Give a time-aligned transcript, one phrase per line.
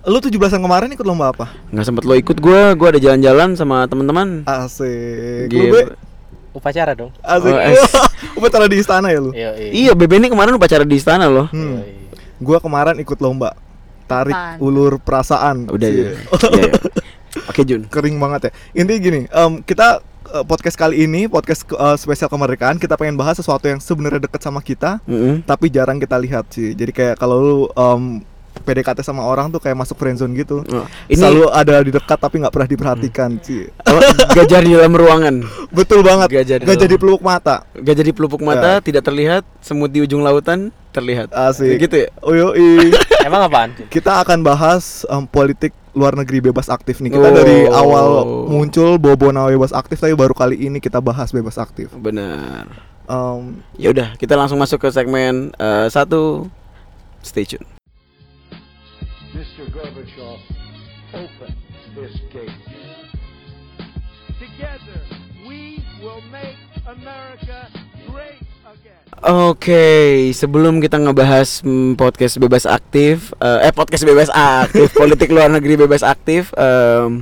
[0.00, 1.52] Lu 17-an kemarin ikut lomba apa?
[1.68, 4.48] Nggak sempet lo ikut gua, gua ada jalan-jalan sama teman-teman.
[4.48, 5.52] Asik.
[5.52, 5.74] Lu Gitu.
[5.76, 5.80] Be?
[6.50, 7.12] Upacara dong.
[7.20, 7.52] Asik.
[7.52, 8.08] Oh.
[8.40, 9.30] Upacara di istana ya lu?
[9.30, 9.70] Iya, iya.
[9.70, 11.52] Iya, BB ini kemarin upacara di istana loh.
[11.52, 11.84] Hmm.
[11.84, 12.16] Iya, iya.
[12.40, 13.52] Gua kemarin ikut lomba
[14.08, 14.56] tarik Apaan?
[14.58, 15.68] ulur perasaan.
[15.68, 15.94] Udah ya.
[15.94, 16.10] Iya,
[16.48, 16.72] iya.
[17.46, 17.84] Oke, Jun.
[17.86, 18.50] Kering banget ya.
[18.74, 20.00] Intinya gini, em, kita
[20.32, 24.40] eh, podcast kali ini podcast eh, spesial kemerdekaan kita pengen bahas sesuatu yang sebenarnya deket
[24.40, 25.44] sama kita Mm-mm.
[25.44, 26.72] tapi jarang kita lihat sih.
[26.72, 30.60] Jadi kayak kalau lu em, PDKT sama orang tuh kayak masuk friendzone gitu.
[30.64, 33.66] Oh, ini Selalu ada di dekat tapi nggak pernah diperhatikan sih.
[33.84, 34.00] oh,
[34.30, 35.34] gajah di dalam ruangan.
[35.68, 36.28] Betul banget.
[36.30, 37.64] Gajah di Gak dalam- jadi peluk mata.
[37.72, 41.30] Gajah di pelupuk mata tidak terlihat, semut di ujung lautan terlihat.
[41.30, 41.78] Asik.
[41.80, 42.08] Gitu ya?
[42.20, 42.90] Oh yoi.
[43.26, 43.70] Emang apaan?
[43.86, 47.10] kita akan bahas em, politik luar negeri bebas aktif nih.
[47.10, 47.34] Kita Oh.
[47.34, 48.06] dari awal
[48.46, 51.90] muncul bobo nama bebas aktif tapi baru kali ini kita bahas bebas aktif.
[51.92, 52.66] Benar.
[53.06, 56.46] Em, Ya udah, kita langsung masuk ke segmen eh, satu.
[57.20, 57.79] Stay tune.
[59.60, 59.76] Mr.
[59.76, 60.40] Gorbachev,
[61.12, 61.52] open
[61.92, 62.48] this gate.
[64.40, 65.00] Together,
[65.44, 66.56] we will make
[66.88, 67.68] America
[68.08, 69.04] great again.
[69.20, 75.52] Oke, sebelum kita ngebahas mm, podcast bebas aktif, eh, eh podcast bebas aktif, politik luar
[75.52, 77.20] negeri bebas aktif, em,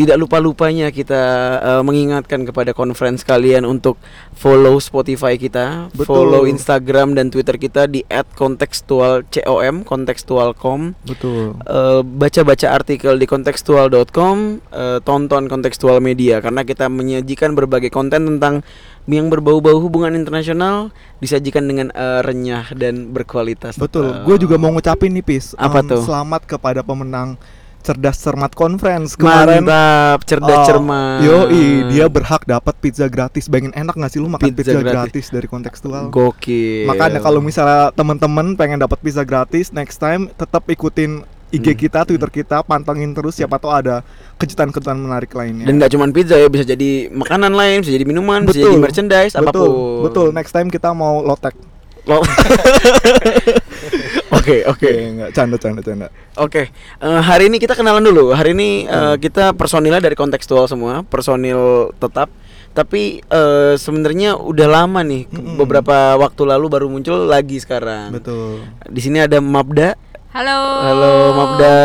[0.00, 1.22] tidak lupa-lupanya kita
[1.60, 4.00] eh, mengingatkan kepada conference kalian untuk
[4.32, 6.08] follow Spotify kita, Betul.
[6.08, 10.96] follow Instagram dan Twitter kita di @kontekstualcom, kontekstualcom.
[11.04, 11.60] betul.
[11.68, 14.36] Eh, baca-baca artikel di kontekstual.com,
[14.72, 18.64] eh, tonton kontekstual media karena kita menyajikan berbagai konten tentang
[19.08, 23.76] yang berbau-bau hubungan internasional disajikan dengan eh, renyah dan berkualitas.
[23.76, 24.12] Betul.
[24.12, 24.24] tetap.
[24.24, 25.52] Gue juga mau ngucapin nih Pis.
[25.58, 26.02] Apa em, tuh?
[26.06, 27.36] Selamat kepada pemenang
[27.80, 29.64] cerdas cermat conference kemarin.
[29.64, 31.18] mantap, cerdas Oh, cermat.
[31.20, 33.46] Yoi, dia berhak dapat pizza gratis.
[33.46, 34.92] Bayangin enak gak sih lu makan Pizza pizza, gratis.
[35.10, 35.26] gratis.
[35.30, 36.04] dari kontekstual?
[36.08, 36.84] Gokil.
[36.86, 41.80] Makanya kalau misalnya temen-temen pengen dapat pizza gratis, next time tetap ikutin IG Hmm.
[41.80, 44.06] kita, Twitter kita, pantengin terus siapa tahu ada
[44.36, 45.64] kejutan-kejutan menarik lainnya.
[45.64, 48.70] dan nggak cuma pizza ya, bisa jadi makanan lain, bisa jadi minuman, bisa Betul.
[48.70, 50.02] jadi merchandise, betul, apa pun.
[50.04, 50.26] betul.
[50.30, 51.58] Next time kita mau lotek.
[52.02, 52.22] Lo-
[54.30, 54.86] Oke, oke.
[54.86, 56.06] Oke, enggak canda canda canda.
[56.38, 58.30] Oke, eh, hari ini kita kenalan dulu.
[58.30, 62.30] Hari ini eh, kita personilnya dari kontekstual semua, personil tetap.
[62.70, 65.58] Tapi eh, sebenarnya udah lama nih, Mm-mm.
[65.58, 68.14] beberapa waktu lalu baru muncul lagi sekarang.
[68.14, 68.62] Betul.
[68.86, 69.98] Di sini ada Mabda.
[70.30, 70.58] Halo.
[70.86, 71.78] Halo Mabda.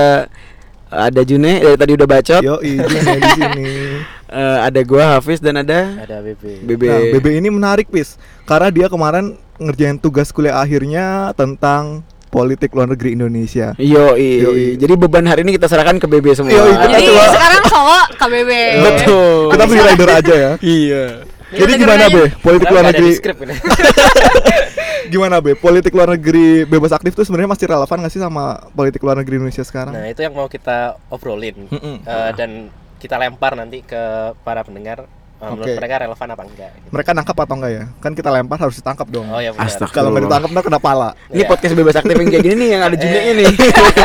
[0.95, 2.41] Ada June dari tadi udah bacot.
[2.45, 3.67] Yo, izinnya di sini.
[4.25, 6.65] Eh, ada gua Hafiz dan ada Ada BB.
[6.65, 6.83] BB.
[6.89, 8.17] Nah, BB ini menarik, Pis.
[8.43, 13.71] Karena dia kemarin ngerjain tugas kuliah akhirnya tentang politik luar negeri Indonesia.
[13.75, 14.75] Yoi.
[14.75, 16.51] Jadi beban hari ini kita serahkan ke BB semua.
[16.51, 18.51] Yoi, kita Jadi coba- sekarang Solo KBB.
[18.81, 19.39] Betul.
[19.51, 20.51] Kita beli rider aja ya.
[20.75, 21.05] Iya.
[21.45, 22.41] Jadi Kita gimana, dengerin Be?
[22.41, 23.11] Politik luar nggak negeri
[25.13, 25.51] gimana, Be?
[25.53, 29.37] Politik luar negeri bebas aktif tuh sebenarnya masih relevan gak sih sama politik luar negeri
[29.37, 29.93] Indonesia sekarang?
[29.93, 32.01] Nah, itu yang mau kita obrolin Mm-mm.
[32.01, 34.01] Eh, dan kita lempar nanti ke
[34.41, 35.73] para pendengar menurut Oke.
[35.75, 36.71] mereka relevan apa enggak.
[36.73, 36.87] gitu.
[36.89, 37.83] Mereka nangkap atau enggak ya?
[37.99, 39.27] Kan kita lempar harus ditangkap dong.
[39.27, 39.51] Oh ya.
[39.91, 41.09] Kalau nggak ditangkap ntar kena pala.
[41.27, 41.47] Ini Iya.
[41.47, 43.45] podcast bebas aktif yang kayak gini nih yang ada Junnya ini.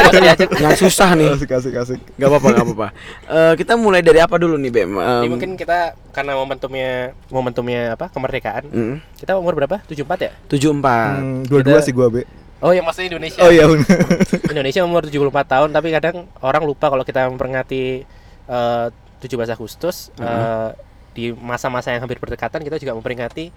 [0.62, 1.28] yang susah nih.
[1.30, 2.00] Asik asik asik.
[2.14, 2.88] Gak apa-apa, gak apa-apa.
[3.26, 4.91] Eh, kita mulai dari apa dulu nih, Bem?
[4.91, 6.91] Ini Em, mungkin kita karena momentumnya
[7.28, 8.10] momentumnya apa?
[8.10, 8.64] Kemerdekaan.
[8.66, 9.80] mm, Kita umur berapa?
[9.86, 10.32] 74 ya?
[10.47, 11.14] 74.
[11.16, 12.26] Hmm, dua-dua Kita- sih gua, Be.
[12.60, 13.41] Oh, yang maksudnya Indonesia.
[13.41, 13.64] Oh iya.
[14.52, 15.16] Indonesia umur 74
[15.48, 18.04] tahun tapi kadang orang lupa kalau kita memperingati
[18.44, 18.86] eh,
[19.20, 20.68] 17 Agustus eh,
[21.10, 23.50] di masa-masa yang hampir berdekatan kita juga memperingati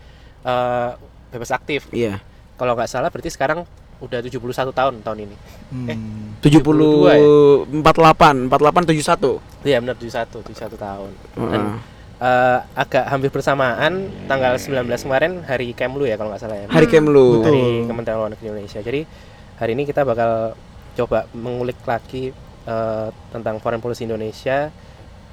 [0.44, 0.90] eh,
[1.30, 1.90] bebas aktif.
[1.90, 2.22] Iya.
[2.58, 3.66] Kalau nggak salah berarti sekarang
[4.04, 5.36] udah 71 tahun tahun ini.
[5.72, 6.36] Hmm.
[6.44, 9.40] 70 48 48 71.
[9.64, 11.10] Iya benar 71 71 tahun.
[11.40, 11.76] Dan Heeh.
[12.20, 16.68] eh, agak hampir bersamaan tanggal 19 kemarin hari Kemlu ya kalau nggak salah ya.
[16.68, 17.40] Hari Kemlu.
[17.40, 17.48] Betul.
[17.48, 18.80] Hari Kementerian Luar Negeri Indonesia.
[18.84, 19.02] Jadi
[19.56, 20.58] hari ini kita bakal
[20.94, 22.36] coba mengulik lagi
[22.68, 24.70] eh, tentang foreign policy Indonesia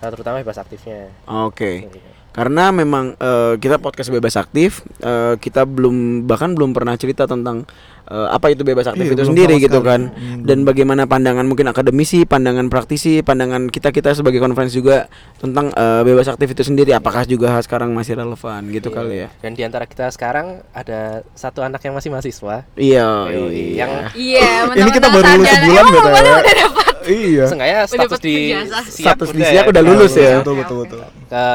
[0.09, 1.12] terutama bebas aktifnya.
[1.28, 1.84] Oke.
[2.31, 7.69] Karena memang eh, kita podcast bebas aktif, eh, kita belum bahkan belum pernah cerita tentang
[8.10, 9.88] eh, apa itu bebas aktif Iya, itu sendiri gitu sekali.
[9.88, 10.00] kan.
[10.10, 15.06] Hmm, Dan bagaimana pandangan mungkin akademisi, pandangan praktisi, pandangan kita-kita sebagai konferensi juga
[15.37, 18.96] tentang eh, bebas aktif itu sendiri apakah juga sekarang masih relevan gitu Iya.
[18.96, 19.29] kali ya.
[19.38, 21.00] Dan di antara kita sekarang ada
[21.32, 22.67] satu anak yang masih mahasiswa.
[22.75, 23.46] Iya, iya.
[23.79, 26.12] yang Iya, Ini kita baru lulus sebulan gitu ya.
[26.34, 26.84] udah dapat?
[27.00, 27.44] Iya.
[27.49, 28.52] sengaja status di
[28.87, 30.44] siap Status di siap udah lulus ya.
[30.44, 30.99] Betul betul betul.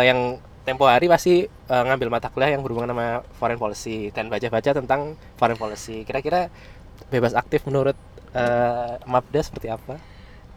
[0.02, 0.20] Yang
[0.66, 5.14] tempo hari pasti eh, ngambil mata kuliah yang berhubungan sama foreign policy dan baca-baca tentang
[5.38, 6.02] foreign policy.
[6.04, 6.50] Kira-kira
[7.14, 7.96] bebas aktif menurut
[8.34, 10.02] eh, Mabda seperti apa?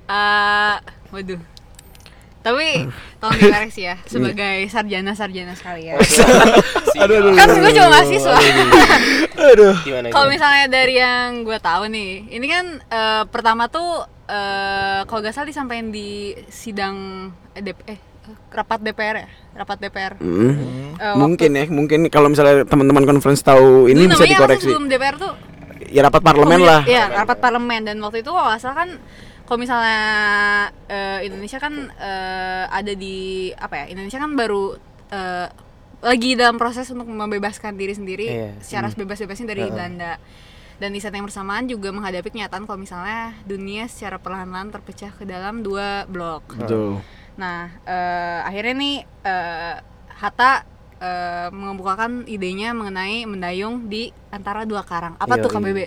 [0.08, 0.76] Eh,
[1.12, 1.40] waduh.
[2.40, 2.88] Tapi
[3.20, 6.00] tolong dikoreksi ya sebagai sarjana-sarjana sekalian.
[6.98, 8.38] Aduh, aduh, kan gue cuma mahasiswa.
[9.38, 9.74] Aduh.
[10.14, 15.32] Kalau misalnya dari yang gue tahu nih, ini kan eh, pertama tuh eh kalau gak
[15.32, 17.98] salah disampaikan di sidang eh, DP, eh
[18.48, 20.94] rapat DPR ya rapat DPR Hmm.
[20.94, 24.34] Eh, Mungkin ya, mungkin kalau misalnya teman-teman conference tahu ini Dulu bisa namanya apa sih
[24.34, 24.66] dikoreksi.
[24.66, 25.32] sebelum DPR tuh
[25.88, 26.82] Ya rapat parlemen lah.
[26.84, 28.90] Iya, rapat parlemen dan waktu itu kalau salah kan
[29.42, 30.00] kalau misalnya
[30.84, 33.16] eh, Indonesia kan eh, ada di
[33.50, 33.84] apa ya?
[33.88, 34.76] Indonesia kan baru
[35.08, 35.48] eh,
[35.98, 38.50] lagi dalam proses untuk membebaskan diri sendiri Iya.
[38.60, 40.20] secara bebas-bebasnya dari Belanda.
[40.76, 45.24] Dan di saat yang bersamaan juga menghadapi kenyataan kalau misalnya dunia secara perlahan-lahan terpecah ke
[45.24, 46.54] dalam dua blok.
[46.54, 47.00] Betul.
[47.38, 49.74] Nah, eh, akhirnya nih eh,
[50.18, 50.66] Hatta
[50.98, 55.14] eh, membukakan idenya mengenai mendayung di antara dua karang.
[55.22, 55.56] Apa tuh Yoi.
[55.62, 55.78] KBB?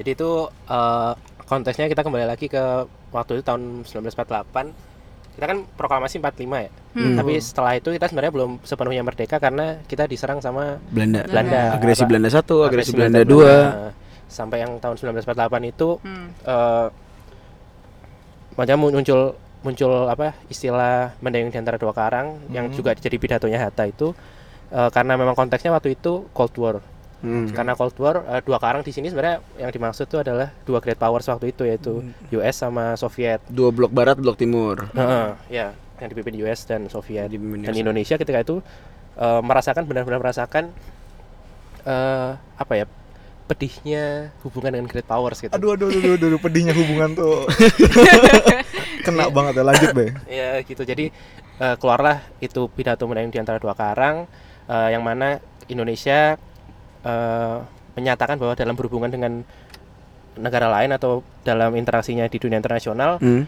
[0.00, 1.12] Jadi itu eh,
[1.44, 5.36] konteksnya kita kembali lagi ke waktu itu tahun 1948.
[5.36, 6.70] Kita kan proklamasi 45 ya.
[6.94, 7.18] Hmm.
[7.18, 11.26] Tapi setelah itu kita sebenarnya belum sepenuhnya merdeka karena kita diserang sama Belanda.
[11.26, 11.74] Belanda.
[11.74, 12.08] Agresi Apa?
[12.08, 13.54] Belanda satu, agresi Agresi Belanda dua.
[14.24, 16.32] Sampai yang tahun 1948 itu Hmm.
[16.48, 16.88] eh
[18.54, 22.76] macam muncul muncul apa istilah mendayung di antara dua karang yang Hmm.
[22.76, 24.12] juga jadi pidatonya Hatta itu
[24.68, 26.76] eh, karena memang konteksnya waktu itu Cold War.
[27.24, 27.48] Hmm.
[27.48, 31.00] Karena Cold War eh, dua karang di sini sebenarnya yang dimaksud itu adalah dua great
[31.00, 33.40] powers waktu itu yaitu US sama Soviet.
[33.48, 34.92] Dua blok barat, blok timur.
[34.92, 37.32] Heeh, ya, yang dipimpin US dan Soviet.
[37.32, 37.80] Dipimpin Dan USA.
[37.80, 38.60] Indonesia ketika itu
[39.16, 40.68] eh, merasakan benar-benar merasakan
[41.84, 42.86] eh apa ya?
[43.44, 45.52] pedihnya hubungan dengan great powers gitu.
[45.52, 47.44] Aduh, aduh, aduh, aduh, aduh, pedihnya hubungan tuh.
[49.04, 50.06] Kena banget ya, lanjut be.
[50.40, 50.82] Ya gitu.
[50.82, 51.12] Jadi
[51.56, 54.24] eh, keluarlah itu pidato mendayung di antara dua karang
[54.64, 56.40] eh, yang mana Indonesia
[57.00, 57.56] eh,
[57.94, 59.32] menyatakan bahwa dalam berhubungan dengan
[60.34, 63.46] negara lain atau dalam interaksinya di dunia internasional Hmm.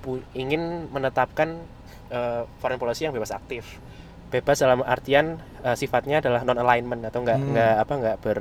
[0.00, 1.60] pu- ingin menetapkan
[2.08, 3.76] eh, foreign policy yang bebas aktif.
[4.28, 7.48] Bebas dalam artian eh, sifatnya adalah non alignment atau enggak Hmm.
[7.50, 8.38] enggak apa enggak ber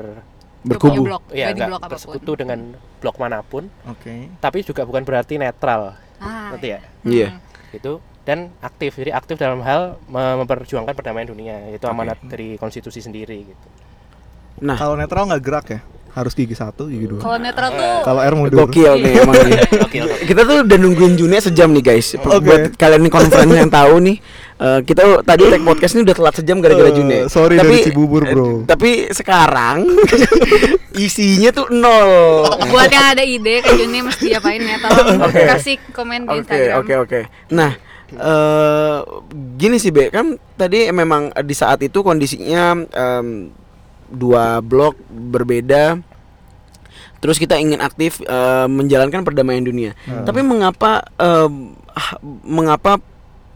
[0.61, 1.09] Berkubu.
[1.31, 4.29] ya enggak bersekutu dengan blok mana pun, Oke.
[4.37, 6.79] tapi juga bukan berarti netral, Ah, ngerti ya?
[7.03, 7.27] Iya.
[7.73, 9.01] Gitu dan aktif.
[9.01, 13.67] Jadi aktif dalam hal me- memperjuangkan perdamaian dunia, itu amanat dari konstitusi sendiri gitu.
[14.61, 15.79] Nah, Kalau netral nggak gerak ya?
[16.11, 17.17] Harus gigi satu, gigi dua.
[17.17, 18.67] Kalau netral tuh Kalau R mundur.
[18.67, 19.59] gokil nih emang nih.
[19.85, 20.15] Oke, oke.
[20.25, 22.13] Kita tuh udah nungguin Junia sejam nih guys.
[22.13, 22.39] Oke.
[22.41, 24.17] Buat kalian nih conference yang tahu nih,
[24.57, 27.19] eh, kita tadi tag podcast ini udah telat sejam gara-gara Eh, Junia.
[27.25, 28.43] sorry dari Cibubur, bro.
[28.43, 29.87] eh, Tapi sekarang
[30.97, 32.43] isinya tuh nol.
[32.67, 35.47] buat yang ada ide Kak Juni mesti diapain ya tolong Oke.
[35.47, 36.75] kasih komen di Oke Instagram.
[36.77, 37.19] oke oke.
[37.49, 37.71] Nah,
[38.11, 38.97] eh
[39.55, 43.27] gini sih Be, kan tadi memang di saat itu kondisinya em,
[44.11, 45.97] dua blok berbeda.
[47.17, 49.91] Terus kita ingin aktif eh, menjalankan perdamaian dunia.
[50.03, 51.49] Tapi mengapa ah,
[52.41, 52.97] mengapa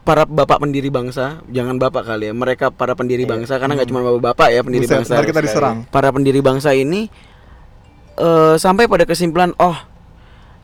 [0.02, 3.32] para bapak pendiri bangsa, jangan bapak kali ya, mereka para pendiri Iya.
[3.34, 5.82] bangsa karena nggak cuma bapak-bapak ya pendiri Buset, bangsa kita diserang.
[5.90, 7.10] para pendiri bangsa ini
[8.16, 9.74] eh sampai pada kesimpulan oh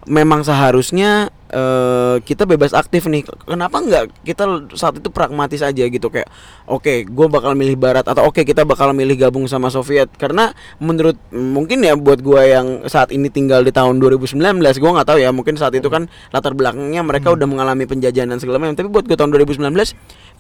[0.07, 3.29] memang seharusnya eh kita bebas aktif nih.
[3.45, 6.09] Kenapa nggak kita saat itu pragmatis aja gitu?
[6.09, 6.33] Kayak
[6.65, 10.09] oke gue bakal milih barat atau oke kita bakal milih gabung sama Soviet.
[10.17, 15.09] Karena menurut mungkin ya buat gue yang saat ini tinggal di tahun 2019 gue nggak
[15.13, 18.73] tahu ya mungkin saat itu kan latar belakangnya mereka udah mengalami penjajahan dan segala macam.
[18.73, 19.69] Tapi buat gue tahun 2019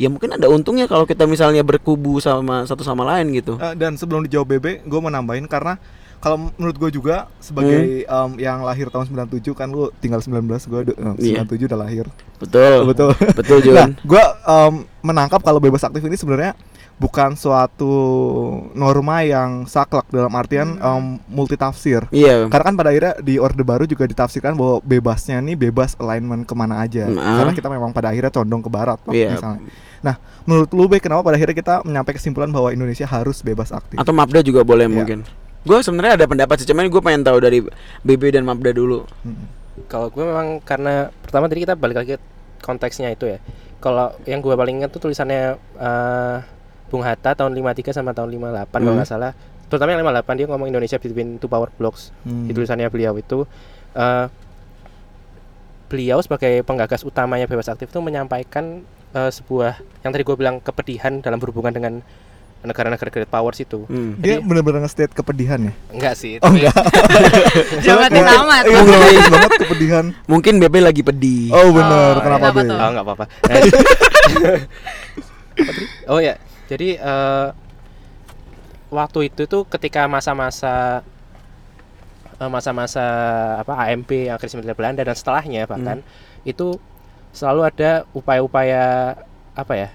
[0.01, 3.61] ya mungkin ada untungnya kalau kita misalnya berkubu sama satu sama lain gitu.
[3.61, 5.77] Eh, dan sebelum dijawab Bebe, gue mau nambahin karena
[6.23, 10.81] kalau menurut gue juga sebagai em, yang lahir tahun 97 kan lu tinggal 19, gue
[11.19, 11.43] Iya.
[11.43, 12.07] 97 udah lahir.
[12.39, 13.11] betul Betul.
[13.35, 14.25] betul Nah, Jun gue
[15.01, 16.55] menangkap kalau bebas aktif ini sebenarnya
[16.95, 17.91] bukan suatu
[18.73, 22.07] norma yang saklek dalam artian em, multitafsir.
[22.11, 26.45] iya Karena kan pada akhirnya di Orde Baru juga ditafsirkan bahwa bebasnya nih bebas alignment
[26.45, 27.07] ke mana aja.
[27.07, 27.43] Nah.
[27.43, 29.35] Karena kita memang pada akhirnya condong ke barat, Iya.
[29.35, 29.61] misalnya.
[30.01, 30.15] Nah,
[30.45, 33.99] menurut lu Be, kenapa pada akhirnya kita menyampai kesimpulan bahwa Indonesia harus bebas aktif?
[33.99, 34.95] atau Mapda juga boleh Iya.
[34.95, 35.19] mungkin
[35.63, 37.63] gue sebenarnya ada pendapat sih cuman gue pengen tahu dari
[38.03, 39.47] BB dan Mapda dulu Mm.
[39.89, 42.21] Kalau gue memang karena pertama tadi kita balik lagi ke
[42.61, 43.41] konteksnya itu ya.
[43.81, 46.37] Kalau yang gue paling ingat tuh tulisannya eh,
[46.87, 48.97] Bung Hatta tahun 53 sama tahun 58 kalau Hmm.
[49.01, 49.33] nggak salah.
[49.73, 52.13] Terutama yang 58 dia ngomong Indonesia between two power blocks.
[52.21, 52.45] Hmm.
[52.45, 53.49] Di tulisannya beliau itu
[53.97, 54.27] eh,
[55.89, 61.25] beliau sebagai penggagas utamanya bebas aktif itu menyampaikan eh, sebuah yang tadi gue bilang kepedihan
[61.25, 62.05] dalam berhubungan dengan
[62.63, 63.85] negara-negara great powers itu.
[63.85, 64.15] Hmm.
[64.17, 65.73] Dia benar-benar nge-state kepedihan ya?
[65.91, 66.39] Enggak sih.
[66.39, 66.75] Oh tapi- enggak.
[67.85, 68.63] Dramatis Soalnya- amat.
[68.65, 70.05] Iya, dramatis banget kepedihan.
[70.25, 72.71] mungkin BB lagi pedih Oh benar, Oh, kenapa kenapa Be?
[72.71, 72.79] tuh?
[72.79, 73.25] Oh nggak apa-apa.
[73.43, 73.57] Nah,
[76.13, 76.35] oh ya,
[76.67, 77.47] jadi eh,
[78.89, 81.03] waktu itu tuh ketika masa-masa
[82.35, 83.05] eh, masa-masa
[83.59, 86.01] apa AMP yang agresi militer Belanda dan setelahnya bahkan
[86.43, 86.77] itu
[87.33, 89.17] selalu ada upaya-upaya
[89.53, 89.89] apa ya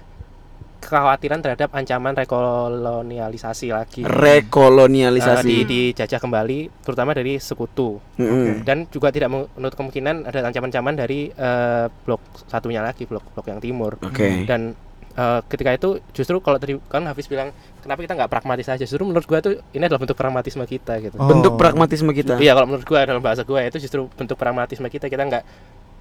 [0.78, 5.42] kekhawatiran terhadap ancaman rekolonialisasi lagi Rekolonialisasi.
[5.42, 8.62] Eh, di dijajah kembali terutama dari sekutu Mm-mm.
[8.62, 13.58] dan juga tidak menutup kemungkinan ada ancaman-ancaman dari eh, blok satunya lagi blok blok yang
[13.58, 14.44] timur Oke.
[14.44, 14.74] dan
[15.12, 19.02] eh, ketika itu justru kalau tadi kan Hafiz bilang kenapa kita nggak pragmatis aja justru
[19.02, 21.26] menurut gua tuh ini adalah bentuk pragmatisme kita gitu Oh.
[21.26, 22.38] Bentuk pragmatisme kita.
[22.38, 25.44] iya kalau menurut gua dalam bahasa gua itu justru bentuk pragmatisme kita kita nggak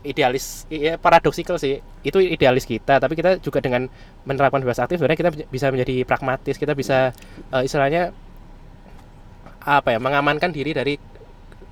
[0.01, 3.89] idealis ya paradoksikal sih itu idealis kita tapi kita juga dengan
[4.23, 7.11] menerapkan bebas aktif sebenarnya kita bisa menjadi pragmatis kita bisa
[7.51, 8.13] eh, istilahnya
[9.61, 10.95] apa ya mengamankan diri dari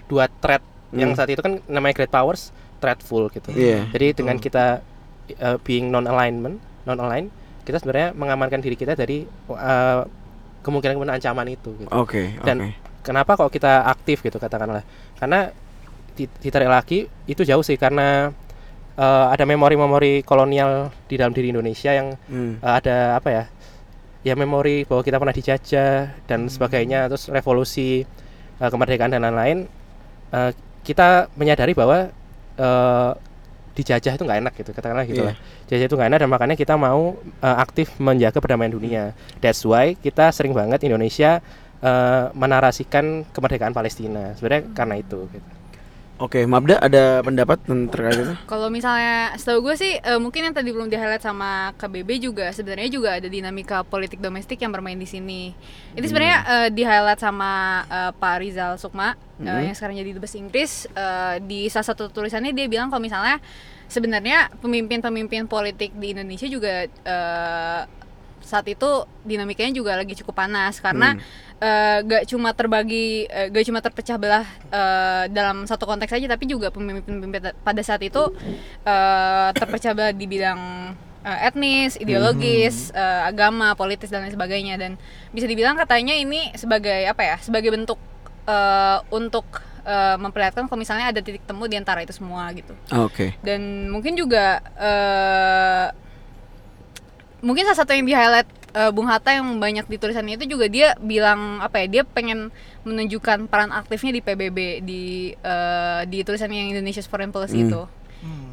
[0.05, 1.17] dua threat yang Hmm.
[1.17, 3.87] saat itu kan namanya great powers threatful gitu Iya.
[3.91, 4.83] jadi dengan kita
[5.41, 7.33] uh, being non alignment, non align,
[7.65, 10.05] kita sebenarnya mengamankan diri kita dari uh,
[10.61, 11.73] kemungkinan-kemungkinan ancaman itu.
[11.73, 11.89] Gitu.
[11.89, 12.69] Oke, Dan oke.
[13.01, 14.81] Kenapa kok kita aktif gitu katakanlah?
[15.17, 15.49] Karena
[16.15, 18.31] ditarik lagi itu jauh sih karena
[18.95, 22.57] uh, ada memori-memori kolonial di dalam diri Indonesia yang Hmm.
[22.63, 23.43] uh, ada apa ya?
[24.25, 28.09] Ya memori bahwa kita pernah dijajah dan sebagainya, terus revolusi,
[28.57, 29.69] uh, kemerdekaan dan lain-lain.
[30.33, 30.49] Uh,
[30.81, 32.09] kita menyadari bahwa
[32.57, 33.11] uh,
[33.75, 35.29] dijajah itu nggak enak gitu, katakanlah gitu Iya.
[35.29, 35.35] lah.
[35.67, 39.03] Jajah itu nggak enak dan makanya kita mau uh, aktif menjaga perdamaian dunia.
[39.43, 41.43] That's why kita sering banget Indonesia
[41.83, 44.33] uh, menarasikan kemerdekaan Palestina.
[44.39, 45.27] Sebenarnya karena itu.
[45.29, 45.49] Gitu.
[46.15, 47.59] Oke, Mabda ada pendapat
[47.91, 48.33] terkait itu?
[48.47, 52.47] Kalau misalnya setahu gue sih eh, mungkin yang tadi belum di highlight sama KBB juga
[52.55, 55.51] sebenarnya juga ada dinamika politik domestik yang bermain di sini.
[55.91, 57.51] Ini sebenarnya eh, di highlight sama
[57.83, 59.67] eh, Pak Rizal Sukma eh, Mhm.
[59.67, 63.43] yang sekarang jadi dubes Inggris eh, di salah satu tulisannya dia bilang kalau misalnya
[63.85, 66.87] sebenarnya pemimpin-pemimpin politik di Indonesia juga
[68.45, 68.87] saat itu
[69.25, 71.17] dinamikanya juga lagi cukup panas karena
[71.57, 76.45] eh, gak cuma terbagi eh, gak cuma terpecah belah eh, dalam satu konteks aja tapi
[76.45, 78.21] juga pemimpin-pemimpin pada saat itu
[78.85, 80.61] eh, terpecah belah di bidang
[81.25, 84.77] eh, etnis, ideologis, eh, agama, politis dan lain sebagainya.
[84.77, 84.93] Dan
[85.33, 87.97] bisa dibilang katanya ini sebagai apa ya sebagai bentuk
[88.45, 89.45] eh, untuk
[89.81, 92.77] eh, memperlihatkan kalau misalnya ada titik temu di antara itu semua gitu.
[92.93, 93.33] Oke.
[93.41, 96.04] dan mungkin juga eh
[97.45, 100.65] mungkin salah satu yang di highlight eh, Bung Hatta yang banyak di tulisannya itu juga
[100.65, 102.49] dia bilang apa ya dia pengen
[102.81, 107.69] menunjukkan peran aktifnya di PBB di eh, di tulisannya yang Indonesia's Foreign Policy Hmm.
[107.69, 107.81] itu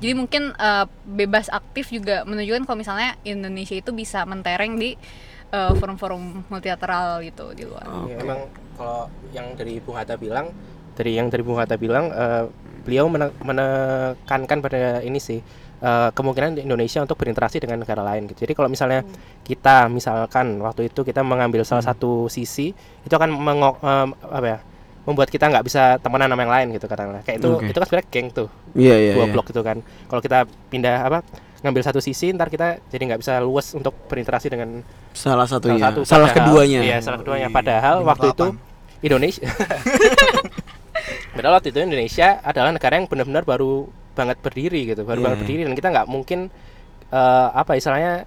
[0.05, 5.01] jadi mungkin eh, bebas aktif juga menunjukkan kalau misalnya Indonesia itu bisa mentereng di
[5.49, 7.89] eh, forum-forum multilateral gitu di luar.
[8.05, 10.53] Ya, emang kalau yang dari Bung Hatta bilang,
[10.93, 12.45] dari yang dari Bung Hatta bilang, eh,
[12.83, 15.41] beliau mene- menekankan pada ini sih
[15.83, 18.25] eh, kemungkinan Indonesia untuk berinteraksi dengan negara lain.
[18.25, 18.47] Gitu.
[18.47, 19.03] Jadi kalau misalnya
[19.43, 22.71] kita misalkan waktu itu kita mengambil salah satu sisi,
[23.03, 24.59] itu akan mengok em, apa ya?
[25.03, 27.67] membuat kita nggak bisa temenan sama yang lain gitu katakanlah kayak itu Oke.
[27.67, 29.13] itu kan sebenarnya geng tuh Iya, iya.
[29.19, 29.33] dua iya.
[29.35, 30.39] blok itu kan kalau kita
[30.71, 31.19] pindah apa
[31.59, 35.83] ngambil satu sisi ntar kita jadi nggak bisa luas untuk berinteraksi dengan Salah satunya.
[35.83, 36.81] salah Salah, satu padahal- keduanya.
[36.87, 37.49] Iya, salah keduanya.
[37.51, 38.47] Di- Padahal di waktu itu.
[39.03, 39.43] Indonesia
[41.35, 45.25] Padahal waktu itu Indonesia adalah negara yang benar-benar baru banget berdiri gitu, baru Iya.
[45.25, 46.53] banget berdiri dan kita nggak mungkin
[47.09, 48.25] eh, apa istilahnya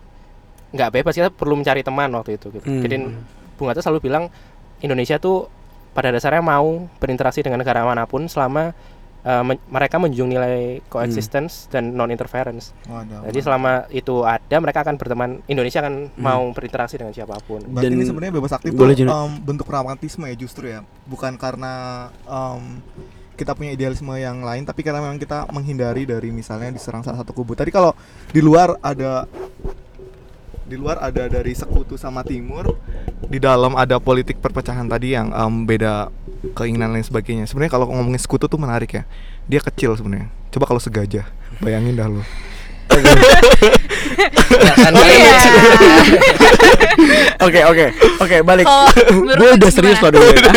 [0.69, 2.65] nggak bebas kita perlu mencari teman waktu itu gitu.
[2.65, 2.81] Hmm.
[2.81, 2.95] Jadi
[3.55, 4.27] Bung Hatta selalu bilang
[4.77, 5.47] Indonesia tuh
[5.91, 8.75] pada dasarnya mau berinteraksi dengan negara mana pun selama
[9.23, 12.77] eh, men- mereka menjunjung nilai coexistence dan non interference.
[12.85, 13.25] Waduh.
[13.25, 17.57] Jadi selama itu ada mereka akan berteman Indonesia akan mau berinteraksi dengan siapa pun.
[17.63, 21.41] Berarti Dan- ini sebenarnya bebas aktif Boleh, tuh em, bentuk pragmatisme ya justru ya, bukan
[21.41, 21.73] karena
[22.21, 22.85] em,
[23.35, 27.35] kita punya idealisme yang lain, tapi karena memang kita menghindari dari misalnya diserang salah satu
[27.35, 27.53] kubu.
[27.53, 27.91] Tadi kalau
[28.31, 29.27] di luar ada
[30.65, 32.73] di luar ada dari sekutu sama timur,
[33.29, 36.09] di dalam ada politik perpecahan tadi yang em, beda
[36.57, 37.45] keinginan lain sebagainya.
[37.45, 39.03] Sebenarnya kalau ngomongin sekutu tuh menarik ya,
[39.45, 40.33] dia kecil sebenarnya.
[40.49, 41.27] Coba kalau segajah,
[41.61, 42.23] bayangin dah lo.
[47.43, 47.85] Oke, oke.
[48.23, 48.65] Oke, balik.
[49.11, 50.53] Gue udah serius loh dulu ya.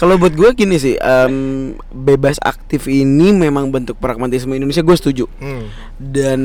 [0.00, 4.80] Kalau buat gue gini sih, em, bebas aktif ini memang bentuk pragmatisme Indonesia.
[4.80, 5.28] Gue setuju.
[5.36, 5.68] Hmm.
[6.00, 6.40] dan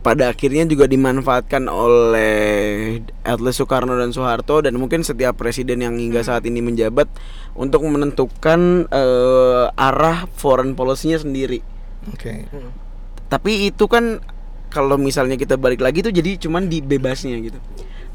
[0.00, 2.32] pada akhirnya juga dimanfaatkan oleh
[3.20, 7.04] Atlas Soekarno dan Soeharto dan mungkin setiap presiden yang hingga saat ini menjabat
[7.52, 11.60] untuk menentukan eh, arah foreign policy-nya sendiri.
[12.08, 12.48] Oke.
[13.28, 14.24] Tapi itu kan
[14.72, 17.60] kalau misalnya kita balik lagi itu jadi cuman di bebasnya gitu.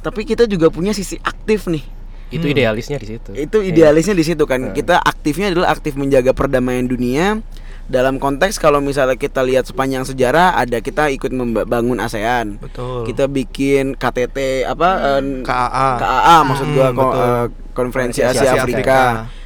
[0.02, 1.86] Tapi kita juga punya sisi aktif nih.
[2.30, 3.30] Itu idealisnya di situ.
[3.32, 4.72] Itu idealisnya di situ kan.
[4.72, 7.42] Kita aktifnya adalah aktif menjaga perdamaian dunia.
[7.84, 12.56] Dalam konteks kalau misalnya kita lihat sepanjang sejarah ada kita ikut membangun ASEAN.
[12.58, 13.04] Betul.
[13.06, 15.90] Kita bikin KTT apa eh, KAA.
[15.98, 17.20] KAA maksud Hmm, gua ko- betul.
[17.22, 18.64] eh, konferensi Asia Asia Afrika.
[18.64, 19.00] Afrika.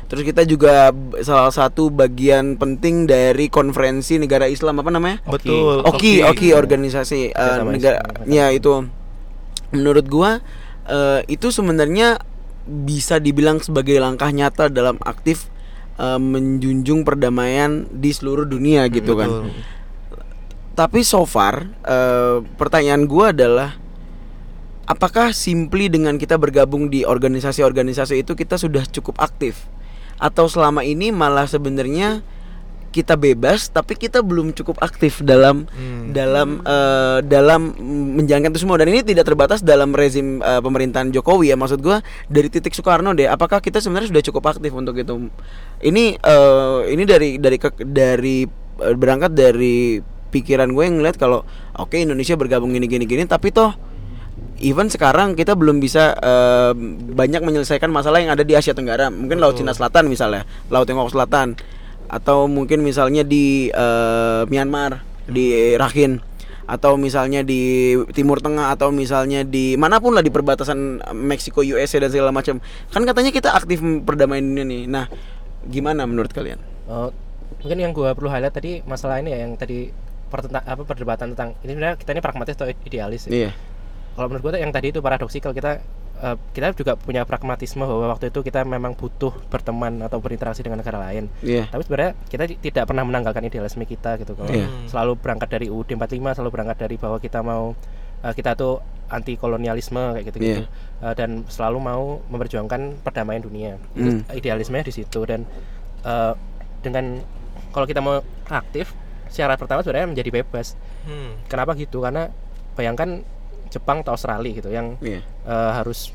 [0.08, 5.20] Terus kita juga salah satu bagian penting dari konferensi negara Islam apa namanya?
[5.26, 5.84] Betul.
[5.84, 8.86] Oki, Oki organisasi Kerjasama negara ya itu.
[9.68, 10.40] menurut gua
[10.86, 12.22] eh, itu sebenarnya
[12.68, 15.48] bisa dibilang sebagai langkah nyata dalam aktif
[15.98, 19.30] eh, menjunjung perdamaian di seluruh dunia gitu kan.
[19.32, 19.52] Betul.
[20.78, 23.80] Tapi so far eh, pertanyaan gua adalah
[24.88, 29.68] apakah simply dengan kita bergabung di organisasi-organisasi itu kita sudah cukup aktif
[30.18, 32.26] atau selama ini malah sebenarnya
[32.98, 36.10] kita bebas tapi kita belum cukup aktif dalam Hmm.
[36.10, 37.78] dalam eh, dalam
[38.18, 38.82] menjalankan itu semua.
[38.82, 43.14] Dan ini tidak terbatas dalam rezim eh, pemerintahan Jokowi ya maksud gua dari titik Soekarno
[43.14, 43.30] deh.
[43.30, 45.30] Apakah kita sebenarnya sudah cukup aktif untuk itu?
[45.80, 51.42] Ini eh, ini dari dari ke- dari berangkat dari pikiran gue yang ngeliat kalau
[51.74, 53.74] oke Indonesia bergabung gini gini gini tapi toh
[54.60, 56.74] even sekarang kita belum bisa eh,
[57.10, 59.10] banyak menyelesaikan masalah yang ada di Asia Tenggara.
[59.10, 61.58] Mungkin Laut Cina Selatan misalnya Laut Tiongkok Selatan
[62.08, 66.24] atau mungkin misalnya di eh, Myanmar di Rakhine
[66.68, 72.04] atau misalnya di Timur Tengah atau misalnya di mana pun lah di perbatasan Meksiko USA
[72.04, 72.60] dan segala macam.
[72.92, 74.84] Kan katanya kita aktif perdamaian dunia nih.
[74.92, 75.08] Nah
[75.64, 76.60] gimana menurut kalian?
[76.92, 77.12] Oh,
[77.64, 79.92] mungkin yang gua perlu highlight tadi masalah ini ya yang tadi
[80.28, 83.32] pertentang apa perdebatan tentang ini sebenarnya kita ini pragmatis atau idealis ya.
[83.32, 83.52] iya.
[84.20, 85.80] Kalau menurut gua tuh yang tadi itu paradoksikal kita
[86.20, 90.80] eh, kita juga punya pragmatisme bahwa waktu itu kita memang butuh berteman atau berinteraksi dengan
[90.80, 91.30] negara lain.
[91.40, 94.34] iya Tapi sebenarnya kita ti- tidak pernah menanggalkan idealisme kita gitu.
[94.34, 94.68] Kalau Iya.
[94.88, 97.78] selalu berangkat dari UUD 45, selalu berangkat dari bahwa kita mau
[98.18, 100.66] eh, kita tuh anti kolonialisme kayak gitu-gitu.
[101.00, 103.78] Eh, dan selalu mau memperjuangkan perdamaian dunia.
[103.94, 104.26] Hmm.
[104.32, 105.46] idealismenya di situ dan
[106.02, 106.34] eh,
[106.80, 107.22] dengan
[107.70, 108.90] kalau kita mau aktif
[109.28, 110.74] syarat pertama sebenarnya menjadi bebas.
[111.06, 111.38] Hmm.
[111.46, 112.02] Kenapa gitu?
[112.02, 112.32] Karena
[112.74, 113.22] bayangkan
[113.70, 116.12] Jepang atau Australia gitu yang iya eh, harus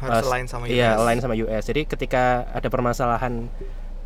[0.00, 0.98] Harus align sama Iya, US.
[0.98, 1.62] align sama US.
[1.62, 3.52] Jadi ketika ada permasalahan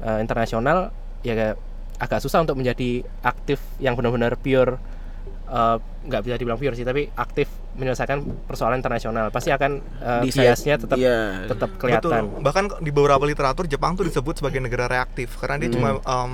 [0.01, 0.91] eh, internasional
[1.23, 1.55] ya
[1.95, 4.75] agak- susah untuk menjadi aktif yang benar-benar pure
[5.47, 9.31] eh, nggak bisa dibilang pure sih, tapi aktif menyelesaikan persoalan internasional.
[9.31, 9.79] Pasti akan
[10.21, 11.47] Di side- biasnya tetap iya.
[11.47, 11.81] tetap Betul.
[11.81, 12.23] kelihatan.
[12.43, 15.75] Bahkan di beberapa literatur Jepang tuh disebut sebagai negara reaktif karena dia Hmm.
[15.75, 16.33] cuma em,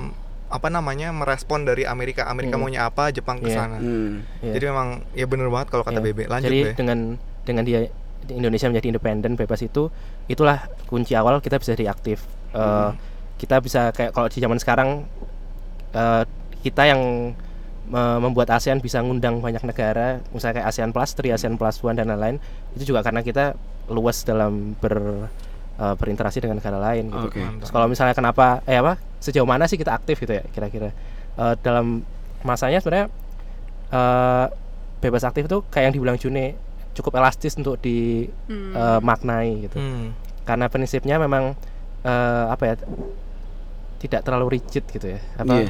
[0.51, 2.27] apa namanya merespon dari Amerika.
[2.27, 2.67] Amerika Hmm.
[2.67, 3.57] maunya apa, Jepang ke Iya.
[3.57, 3.77] sana.
[3.79, 4.27] Hmm.
[4.39, 4.53] Iya.
[4.53, 6.05] Jadi memang ya bener banget kalau kata Iya.
[6.05, 6.23] Bebe.
[6.27, 6.71] Lanjut Jadi Be.
[6.75, 6.99] dengan
[7.41, 7.79] dengan dia
[8.21, 9.89] di Indonesia menjadi independen bebas itu
[10.27, 12.21] itulah kunci awal kita bisa jadi aktif.
[12.51, 12.93] Eh, Hmm.
[13.33, 14.89] Kita bisa kayak kalau di zaman sekarang
[15.89, 16.23] eh,
[16.61, 17.33] kita yang
[17.83, 21.93] me- membuat ASEAN bisa ngundang banyak negara, misalnya kayak ASEAN Plus 3, ASEAN Plus One
[21.93, 22.37] dan lain-lain,
[22.71, 25.27] itu juga karena kita luas dalam ber
[25.73, 27.07] eh, berinteraksi dengan negara lain.
[27.07, 27.27] Gitu.
[27.59, 30.91] Terus kalau misalnya kenapa, eh apa, sejauh mana sih kita aktif gitu ya kira-kira
[31.31, 32.03] Eh, dalam
[32.41, 33.07] masanya sebenarnya
[33.89, 34.45] eh,
[34.99, 36.53] bebas aktif itu kayak yang dibilang June
[36.91, 38.75] cukup elastis untuk Hmm.
[38.75, 40.11] dimaknai gitu Hmm.
[40.43, 41.55] karena prinsipnya memang
[42.01, 42.75] eh, apa ya
[43.97, 45.69] tidak terlalu rigid gitu ya apa Iya.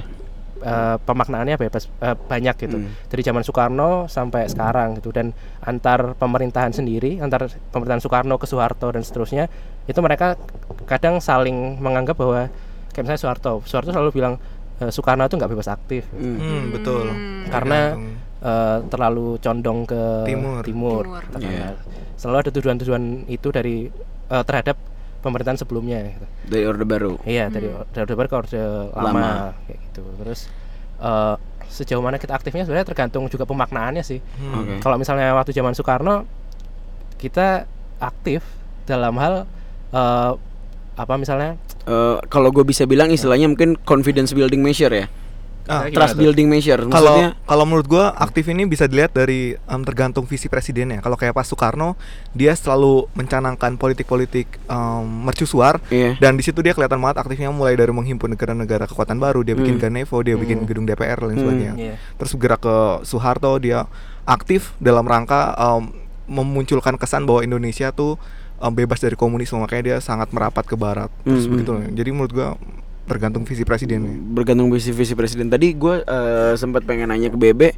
[0.62, 2.94] eh, pemaknaannya bebas eh, banyak gitu Hmm.
[3.06, 8.90] dari zaman Soekarno sampai sekarang gitu dan antar pemerintahan sendiri antar pemerintahan Soekarno ke Soeharto
[8.90, 9.46] dan seterusnya
[9.84, 10.38] itu mereka
[10.84, 12.48] kadang saling menganggap bahwa
[12.90, 14.34] kayak misalnya Soeharto Soeharto selalu bilang
[14.78, 16.38] eh, Soekarno itu nggak bebas aktif Hmm.
[16.38, 17.06] Hmm, betul.
[17.48, 18.16] Karena- Tergantung.
[18.42, 20.62] eh, terlalu condong ke Timur.
[20.62, 21.22] timur, Timur.
[21.24, 21.78] katakanlah.
[22.14, 23.78] selalu ada tujuan-tujuan itu dari
[24.28, 24.78] eh, terhadap
[25.20, 26.26] pemerintahan sebelumnya gitu.
[26.48, 29.32] dari orde baru Iya dari dari Orde Baru ke Orde lama, Lama.
[29.64, 30.02] kayak gitu.
[30.18, 30.40] Terus
[31.00, 31.36] eh,
[31.68, 34.18] sejauh mana kita aktifnya sebenarnya tergantung juga pemaknaannya sih.
[34.36, 34.54] Hmm.
[34.58, 34.74] Oke.
[34.80, 36.26] Kalau misalnya waktu zaman Soekarno
[37.16, 38.42] kita aktif
[38.84, 39.46] dalam hal
[39.92, 40.32] eh,
[40.94, 45.10] apa misalnya Eh, kalau gue bisa bilang istilahnya mungkin confidence building measure ya
[45.66, 46.22] Ah, trust tuh?
[46.22, 50.46] building measure Kalau maksudnya kalau menurut gua aktif ini bisa dilihat dari em, tergantung visi
[50.46, 51.00] presidennya.
[51.00, 51.94] Kalau kayak Pak Soekarno,
[52.34, 57.74] dia selalu mencanangkan politik-politik em, mercusuar iya dan di situ dia kelihatan banget aktifnya mulai
[57.74, 59.84] dari menghimpun negara-negara kekuatan baru, dia bikin Hmm.
[59.84, 60.68] Ganevo, dia bikin Hmm.
[60.68, 61.44] gedung DPR dan lain Hmm.
[61.44, 61.74] sebagainya.
[61.78, 61.96] Iya.
[62.16, 63.86] Terus gerak ke Soeharto, dia
[64.24, 65.94] aktif dalam rangka em,
[66.28, 68.18] memunculkan kesan bahwa Indonesia tuh
[68.62, 71.10] em, bebas dari komunisme, makanya dia sangat merapat ke barat.
[71.22, 71.52] Terus Hmm.
[71.52, 71.70] begitu.
[71.72, 71.82] loh.
[71.84, 72.50] Jadi menurut gua
[73.02, 74.14] tergantung visi presidennya.
[74.32, 77.76] bergantung visi visi presiden tadi gue eh, sempat pengen nanya ke Bebe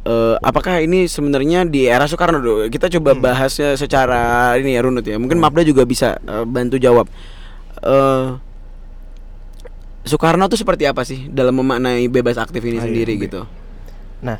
[0.00, 3.24] eh, apakah ini sebenarnya di era Soekarno dulu kita coba Hmm.
[3.24, 4.20] bahasnya secara
[4.54, 7.10] ini ya runut ya mungkin Mapda juga bisa eh, bantu jawab
[7.80, 8.26] Eh,
[10.02, 13.26] Soekarno tuh seperti apa sih dalam memaknai bebas aktif ini Ayo, sendiri Be.
[13.26, 13.44] gitu
[14.20, 14.38] Nah,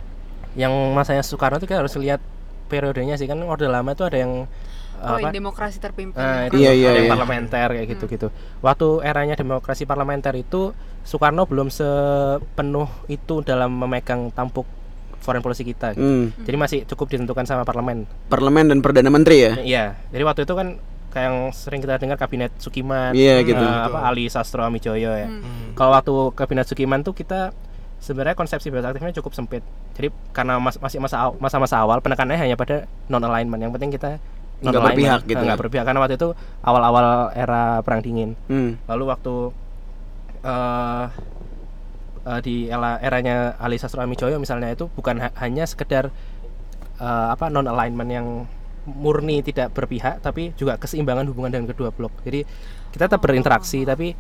[0.55, 2.21] yang masanya Soekarno itu kan harus lihat
[2.66, 4.45] periodenya sih kan Orde Lama itu ada yang
[5.01, 5.29] Oh, apa?
[5.31, 6.21] demokrasi terpimpin.
[6.47, 7.09] Itu Iya, iya, iya.
[7.09, 8.29] parlementer kayak gitu-gitu.
[8.61, 14.69] Waktu eranya demokrasi parlementer itu Soekarno belum sepenuh itu dalam memegang tampuk
[15.19, 15.93] foreign policy kita.
[15.93, 16.01] gitu.
[16.01, 18.05] Hmm, Jadi masih cukup ditentukan sama parlemen.
[18.27, 19.85] parlemen dan perdana menteri ya Iya.
[20.09, 20.69] Jadi waktu itu kan
[21.09, 23.61] kayak yang sering kita dengar kabinet Sukiman, Iya, eh, gitu.
[23.61, 25.27] apa Ali Sastro Amijoyo ya.
[25.27, 25.41] Hmm.
[25.41, 25.73] Hmm.
[25.75, 27.51] Kalau waktu kabinet Sukiman tuh kita
[27.99, 29.61] sebenarnya konsepsi bebas aktifnya cukup sempit.
[29.93, 33.61] Jadi karena mas- masih masa masa-masa awal penekanannya hanya pada non alignment.
[33.61, 34.11] Yang penting kita
[34.61, 35.62] Nggak berpihak gitu nggak kan.
[35.64, 36.29] berpihak karena waktu itu
[36.61, 38.37] awal-awal era perang dingin.
[38.46, 38.77] Hmm.
[38.85, 39.35] Lalu waktu
[40.40, 41.05] eh
[42.20, 46.12] eh, di era eranya Ali Sastro Amijoyo misalnya itu bukan ha- hanya sekedar
[47.01, 48.27] eh, apa non alignment yang
[48.88, 52.12] murni tidak berpihak tapi juga keseimbangan hubungan dengan kedua blok.
[52.25, 52.44] Jadi
[52.90, 54.16] kita tetap berinteraksi tapi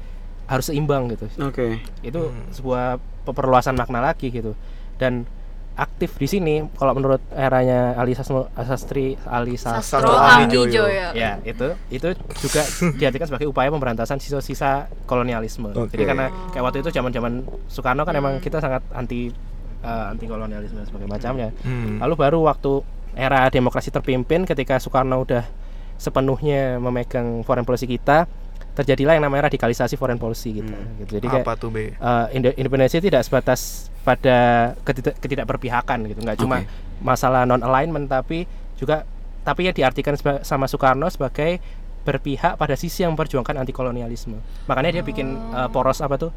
[0.46, 1.26] harus seimbang gitu.
[1.40, 1.80] Oke.
[2.02, 4.52] Itu sebuah perluasan makna lagi gitu.
[5.00, 5.24] Dan
[5.72, 10.84] aktif di sini kalau menurut eranya Ali Sastro Sastri Ali Sastro Sastro Amijoyo.
[10.84, 11.08] Amijoyo.
[11.12, 12.62] ya itu itu juga
[12.94, 14.70] diartikan sebagai upaya pemberantasan sisa-sisa
[15.04, 15.90] kolonialisme Oke.
[15.90, 17.32] jadi karena kayak waktu itu zaman zaman
[17.66, 19.32] Soekarno kan emang kita sangat anti
[19.80, 21.96] eh, anti kolonialisme dan sebagainya macamnya Hmm.
[21.98, 25.42] lalu baru waktu era demokrasi terpimpin ketika Soekarno udah
[25.96, 28.24] sepenuhnya memegang foreign policy kita
[28.80, 30.96] terjadilah yang namanya radikalisasi foreign policy gitu, Hmm.
[30.98, 31.10] gitu.
[31.14, 31.78] jadi kayak apa tuh B?
[31.90, 33.60] eh, inde- independensi tidak sebatas
[34.00, 34.38] pada
[34.80, 36.72] ketidak, ketidakberpihakan gitu nggak cuma Oke.
[37.00, 39.04] masalah non alignment tapi juga
[39.40, 41.60] tapi ya diartikan seba- sama Soekarno sebagai
[42.00, 46.32] berpihak pada sisi yang memperjuangkan anti kolonialisme makanya dia bikin eh, poros apa tuh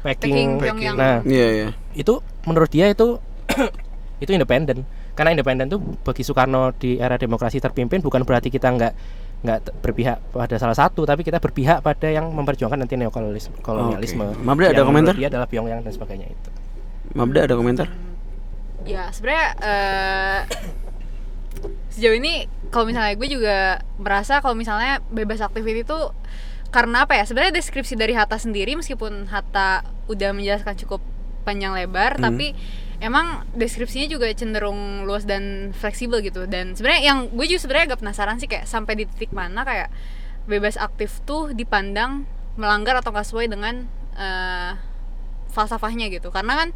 [0.00, 0.96] Peking packing Pyongyang.
[0.96, 1.68] nah Iya, iya.
[1.92, 3.18] itu menurut dia itu
[4.22, 8.92] itu independen karena independen tuh bagi Soekarno di era demokrasi terpimpin bukan berarti kita nggak
[9.40, 14.44] nggak berpihak pada salah satu tapi kita berpihak pada yang memperjuangkan anti neokolonialisme kolonialisme Oke.
[14.44, 15.14] Mabda ada komentar?
[15.16, 16.48] dia adalah Pyongyang dan sebagainya itu
[17.16, 17.88] Mabda ada komentar?
[18.84, 20.40] Ya sebenarnya eh,
[21.90, 23.56] sejauh ini kalau misalnya gue juga
[23.98, 25.98] merasa kalau misalnya bebas aktif itu
[26.70, 31.02] karena apa ya sebenarnya deskripsi dari Hatta sendiri meskipun Hatta udah menjelaskan cukup
[31.42, 32.30] panjang lebar Hmm.
[32.30, 32.54] tapi
[33.00, 36.44] emang deskripsinya juga cenderung luas dan fleksibel gitu.
[36.46, 39.88] Dan sebenarnya yang gue juga sebenarnya agak penasaran sih kayak sampai di titik mana kayak
[40.44, 42.28] bebas aktif tuh dipandang
[42.60, 44.72] melanggar atau nggak sesuai dengan eh,
[45.50, 46.28] falsafahnya gitu.
[46.28, 46.68] Karena kan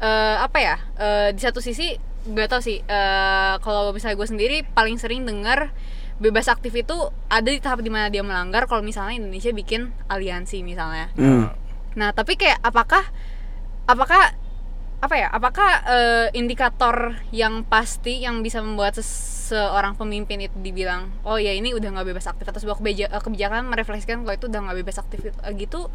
[0.00, 1.94] eh, apa ya eh, di satu sisi
[2.28, 5.70] nggak tahu sih eh, kalau misalnya gue sendiri paling sering dengar
[6.18, 6.96] bebas aktif itu
[7.30, 11.14] ada di tahap di mana dia melanggar kalau misalnya Indonesia bikin aliansi misalnya.
[11.14, 11.46] Hmm.
[11.94, 13.06] Nah, tapi kayak apakah
[13.86, 14.34] apakah
[14.98, 15.28] apa ya?
[15.30, 21.70] Apakah eh, indikator yang pasti yang bisa membuat seseorang pemimpin itu dibilang, "Oh ya, ini
[21.70, 24.98] udah nggak bebas aktif" atau sebuah kebeja- eh, kebijakan merefleksikan kalau itu udah nggak bebas
[24.98, 25.86] aktif eh, gitu?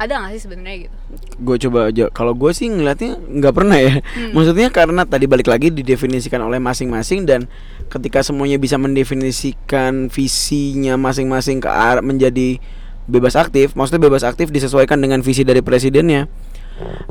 [0.00, 0.96] Ada nggak sih sebenarnya gitu?
[1.40, 4.04] gue coba aja kalau gue sih ngeliatnya nggak pernah ya
[4.36, 7.48] maksudnya karena tadi balik lagi didefinisikan oleh masing-masing dan
[7.88, 12.60] ketika semuanya bisa mendefinisikan visinya masing-masing ke arah menjadi
[13.08, 16.28] bebas aktif maksudnya bebas aktif disesuaikan dengan visi dari presidennya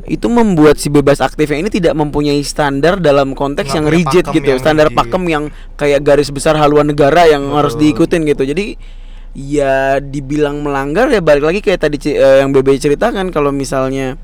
[0.06, 4.46] itu membuat si bebas aktifnya ini tidak mempunyai standar dalam konteks Nggak yang rigid gitu
[4.56, 4.98] yang standar rigid.
[4.98, 5.44] pakem yang
[5.78, 7.94] kayak garis besar haluan negara yang harus Betul.
[7.94, 8.66] diikutin gitu jadi
[9.38, 14.18] ya dibilang melanggar ya balik lagi kayak tadi eh, yang BB ceritakan kalau misalnya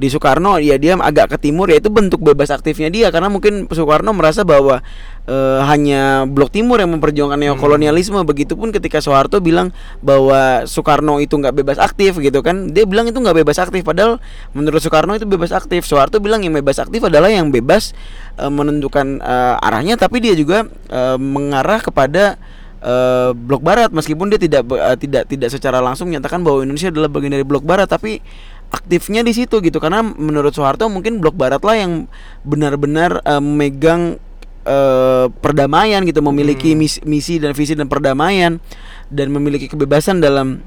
[0.00, 3.12] di Soekarno ya dia agak ke timur ya itu bentuk bebas aktifnya dia.
[3.12, 4.80] Karena mungkin Soekarno merasa bahwa
[5.28, 8.16] eh, hanya blok timur yang memperjuangkan neokolonialisme.
[8.24, 12.72] Begitupun ketika Soeharto bilang bahwa Soekarno itu nggak bebas aktif gitu kan.
[12.72, 14.16] Dia bilang itu nggak bebas aktif padahal
[14.56, 15.84] menurut Soekarno itu bebas aktif.
[15.84, 17.92] Soeharto bilang yang bebas aktif adalah yang bebas
[18.40, 20.00] eh, menentukan eh, arahnya.
[20.00, 22.40] Tapi dia juga eh, mengarah kepada
[22.80, 23.92] eh, blok barat.
[23.92, 27.68] Meskipun dia tidak eh, tidak tidak secara langsung menyatakan bahwa Indonesia adalah bagian dari blok
[27.68, 28.24] barat tapi
[28.70, 29.78] aktifnya di situ gitu.
[29.78, 32.06] Karena menurut Soeharto mungkin blok barat lah yang
[32.42, 34.16] benar-benar eh, memegang
[34.64, 38.62] eh, perdamaian gitu memiliki misi, misi dan visi dan perdamaian
[39.10, 40.62] dan memiliki kebebasan dalam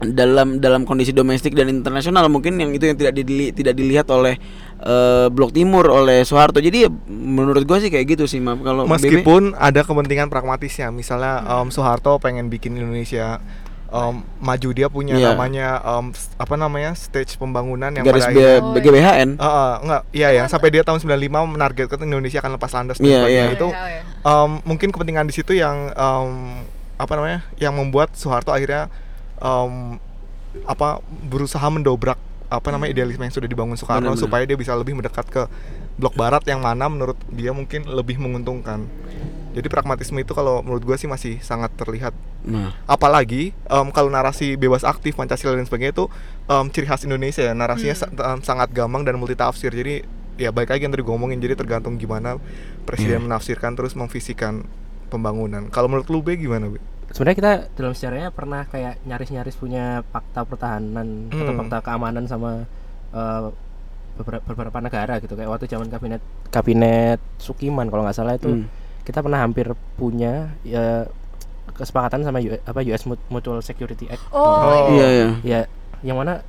[0.00, 2.24] dalam dalam kondisi domestik dan internasional.
[2.32, 4.40] Mungkin yang itu yang tidak dili- tidak dilihat oleh
[4.80, 6.56] eh, blok timur oleh Soeharto.
[6.56, 8.96] Jadi ya, menurut gua sih kayak gitu sih maaf kalau BB.
[8.96, 13.44] Meskipun ada kepentingan pragmatisnya, misalnya em, Soeharto pengen bikin Indonesia
[13.90, 15.32] em, maju dia punya Iya.
[15.32, 18.74] namanya em, s- apa namanya stage pembangunan yang garis pada B- akhirnya- Oh, iya.
[18.76, 22.96] BGBHN Eh, eh, enggak, iya ya, sampai dia tahun 95 menargetkan Indonesia akan lepas landas
[22.96, 23.44] dan Iya, iya.
[23.50, 23.66] itu
[24.20, 26.30] em, mungkin kepentingan di situ yang em,
[26.94, 28.86] apa namanya yang membuat Soeharto akhirnya
[29.36, 29.98] em,
[30.64, 35.22] apa berusaha mendobrak apa namanya idealisme yang sudah dibangun Soekarno supaya dia bisa lebih mendekat
[35.24, 35.46] ke
[35.94, 38.82] blok barat yang mana menurut dia mungkin lebih menguntungkan
[39.50, 44.54] jadi pragmatisme itu kalau menurut gue sih masih sangat terlihat nah apalagi em, kalau narasi
[44.54, 46.06] bebas aktif Pancasila dan sebagainya itu
[46.44, 50.70] em, ciri khas Indonesia ya narasinya sa- em, sangat gampang dan multitafsir jadi ya baik
[50.70, 52.38] lagi yang tadi gue ngomongin jadi tergantung gimana
[52.82, 53.26] presiden Iya.
[53.26, 54.64] menafsirkan terus memvisikan
[55.06, 56.78] pembangunan kalau menurut lu Be gimana Be?
[57.10, 61.58] sebenarnya kita dalam sejarahnya pernah kayak nyaris-nyaris punya fakta pertahanan atau Hmm.
[61.58, 62.64] fakta keamanan sama
[63.10, 63.42] eh,
[64.12, 68.70] beberapa, beberapa negara gitu kayak waktu zaman kabinet kabinet Sukiman kalau nggak salah itu Hmm.
[69.02, 71.08] Kita pernah hampir punya ya
[71.72, 74.92] kesepakatan sama U- apa US Mut- Mutual Security Act Oh, Oh.
[74.92, 75.60] iya iya ya
[76.02, 76.40] yang mana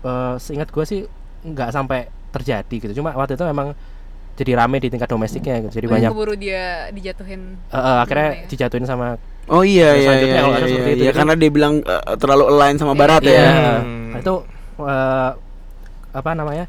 [0.00, 1.00] eh, seingat gue sih
[1.42, 3.72] nggak sampai terjadi gitu cuma waktu itu memang
[4.36, 7.56] jadi rame di tingkat domestiknya gitu jadi Banyak banyak keburu dia dijatuhin.
[7.64, 8.46] eh, eh, akhirnya ya?
[8.46, 12.14] dijatuhin sama Oh iya iya iya, iya, iya, seperti itu, iya, karena dia bilang eh,
[12.16, 13.30] terlalu align sama barat Iya.
[13.32, 13.50] ya.
[13.78, 14.10] Hmm.
[14.10, 14.34] Nah, itu
[14.80, 15.30] eh,
[16.12, 16.66] apa namanya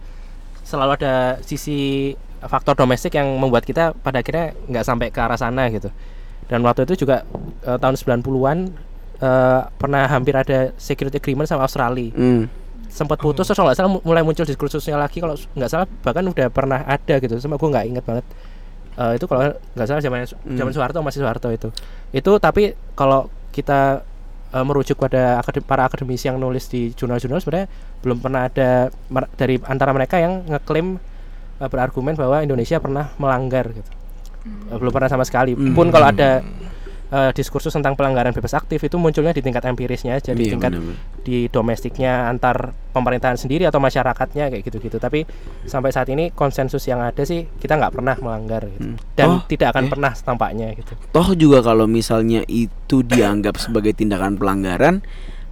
[0.61, 5.67] selalu ada sisi faktor domestik yang membuat kita pada akhirnya nggak sampai ke arah sana
[5.67, 5.89] gitu.
[6.45, 7.25] Dan waktu itu juga
[7.61, 8.57] eh, tahun 90-an
[9.17, 12.13] eh, pernah hampir ada security agreement sama Australia.
[12.13, 12.45] Hmm.
[12.87, 15.19] sempat putus terus kalau nggak salah mu- mulai muncul diskursusnya lagi.
[15.19, 18.25] Kalau nggak salah bahkan udah pernah ada gitu sama gue nggak ingat banget.
[18.95, 19.41] Eh, itu kalau
[19.75, 21.69] nggak salah zaman zaman Soeharto masih Soeharto itu.
[22.09, 24.01] Itu tapi kalau kita
[24.49, 27.67] eh, merujuk pada akadem- para akademisi yang nulis di jurnal-jurnal sebenarnya
[28.01, 28.89] belum pernah ada
[29.35, 30.97] dari antara mereka yang ngeklaim
[31.57, 33.91] eh, berargumen bahwa Indonesia pernah melanggar gitu.
[34.67, 35.53] Eh, belum pernah sama sekali.
[35.53, 36.39] Pun kalau ada
[37.07, 40.71] eh, diskursus tentang pelanggaran bebas aktif itu munculnya di tingkat empirisnya aja di Iya, tingkat
[40.71, 41.23] benar-benar.
[41.23, 44.97] di domestiknya antar pemerintahan sendiri atau masyarakatnya kayak gitu-gitu.
[44.97, 45.23] Tapi
[45.63, 48.91] sampai saat ini konsensus yang ada sih kita nggak pernah melanggar gitu.
[48.91, 48.97] Hmm.
[49.13, 49.91] dan Oh, tidak akan oke.
[49.93, 50.93] pernah tampaknya gitu.
[51.07, 54.99] Toh juga kalau misalnya itu dianggap sebagai tindakan pelanggaran,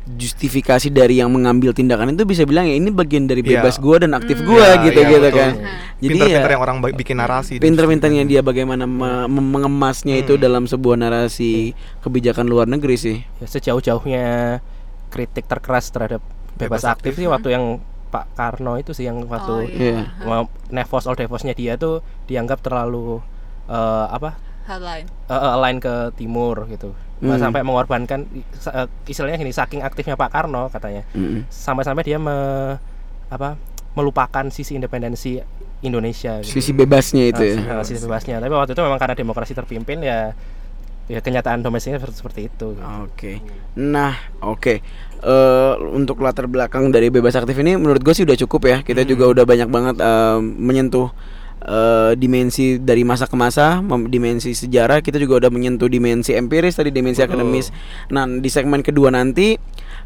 [0.08, 3.58] justifikasi dari yang mengambil tindakan itu bisa bilang ya ini bagian dari Iya.
[3.58, 4.48] bebas gua dan aktif Hmm.
[4.48, 5.40] gua Iya, gitu iya, gitu betul.
[5.40, 5.54] kan.
[5.56, 7.54] Nah, Jadi Pinter-pinter ya yang orang bikin narasi.
[7.58, 10.44] pinter-pinternya dia bagaimana me- me- mengemasnya itu Hmm.
[10.44, 13.18] dalam sebuah narasi kebijakan luar negeri sih.
[13.36, 14.60] ya, sejauh-jauhnya
[15.08, 16.22] kritik terkeras terhadap
[16.54, 17.14] bebas, Bebas aktif, aktif.
[17.18, 17.66] sih waktu yang
[18.06, 20.12] Pak Karno itu sih yang waktu Oh, iya.
[20.22, 23.20] Mau Nevos all Devosnya dia tuh dianggap terlalu
[23.66, 25.08] eh, apa Headline.
[25.26, 27.40] eh, eh, align ke timur gitu Hmm.
[27.40, 31.48] sampai mengorbankan eh, istilahnya gini saking aktifnya Pak Karno katanya Mm-mm.
[31.48, 32.36] sampai-sampai dia me,
[33.32, 33.56] apa
[33.96, 35.40] melupakan sisi independensi
[35.80, 36.60] Indonesia gitu.
[36.60, 37.56] Sisi bebasnya itu ya.
[37.56, 40.36] Nah, sisi bebasnya tapi waktu itu memang karena demokrasi terpimpin ya
[41.06, 42.82] ya kenyataan domestiknya seperti, itu gitu.
[43.06, 43.40] Oke.
[43.78, 44.82] Nah, oke.
[45.22, 48.78] Eh, untuk latar belakang dari bebas aktif ini menurut gue sih udah cukup ya.
[48.82, 51.14] Kita juga udah banyak banget eh, menyentuh
[51.66, 55.02] eh, dimensi dari masa ke masa, dimensi sejarah.
[55.02, 57.74] Kita juga udah menyentuh dimensi empiris tadi, dimensi akademis.
[58.10, 59.58] Nah, di segmen kedua nanti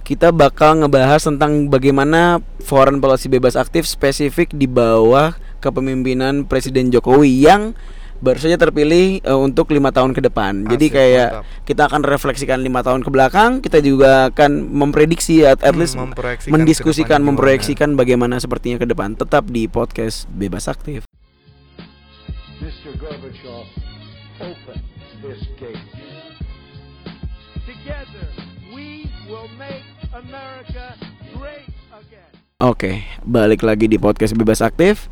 [0.02, 7.44] kita bakal ngebahas tentang bagaimana foreign policy bebas aktif spesifik di bawah kepemimpinan Presiden Jokowi
[7.44, 7.76] yang
[8.20, 10.68] baru saja terpilih eh, untuk lima tahun ke depan.
[10.68, 11.44] Jadi Asik, kayak mantap.
[11.64, 13.52] kita akan refleksikan lima tahun ke belakang.
[13.60, 15.96] Kita juga akan memprediksi at, at Hmm, least
[16.48, 19.16] mendiskusikan, memproyeksikan bagaimana sepertinya ke depan.
[19.16, 21.08] Tetap di podcast bebas aktif.
[23.00, 23.64] Gorbachev,
[24.44, 24.80] open
[25.24, 25.80] this gate.
[27.64, 28.28] Together,
[28.76, 31.00] we will make America
[31.32, 32.28] great again.
[32.60, 35.08] Oke, balik lagi di podcast bebas aktif.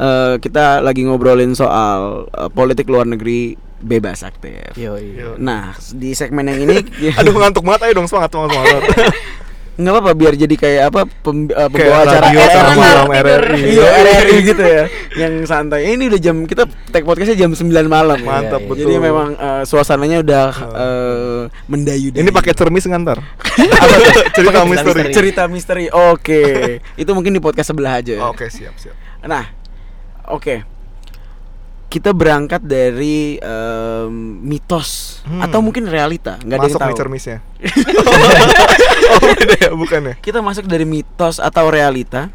[0.00, 3.52] Eh, kita lagi ngobrolin soal eh, politik luar negeri
[3.84, 4.72] bebas aktif.
[4.72, 4.96] Yo.
[4.96, 5.36] Yo.
[5.36, 6.88] Nah, di segmen yang ini
[7.20, 8.82] Aduh ngantuk banget ayo dong semangat semangat semangat.
[9.76, 12.76] nggak apa-apa biar jadi kayak apa pem, eh, pembawa Kayak acara RRI.
[12.76, 13.06] malam.
[13.10, 13.60] RRI.
[13.66, 14.84] Iya RRI gitu ya
[15.20, 18.68] Yang santai Ini udah jam Kita tag podcastnya jam 9 malam Mantap Iya, iya.
[18.68, 18.80] betul.
[18.82, 23.20] Jadi memang eh, suasananya udah eh, mendayu Ini pakai cermis ngantar.
[24.36, 25.00] Cerita misteri.
[25.10, 26.44] cerita misteri Oke
[26.94, 28.22] Itu mungkin di podcast sebelah aja ya.
[28.26, 28.96] Oke siap siap.
[29.22, 29.44] Nah
[30.26, 30.75] Oke
[31.86, 35.42] Kita berangkat dari em, mitos Hmm.
[35.42, 37.38] Atau mungkin realita nggak ada yang Masuk tahu cermisnya.
[39.10, 40.14] oh beda ya bukan ya.
[40.22, 42.30] Kita masuk dari mitos atau realita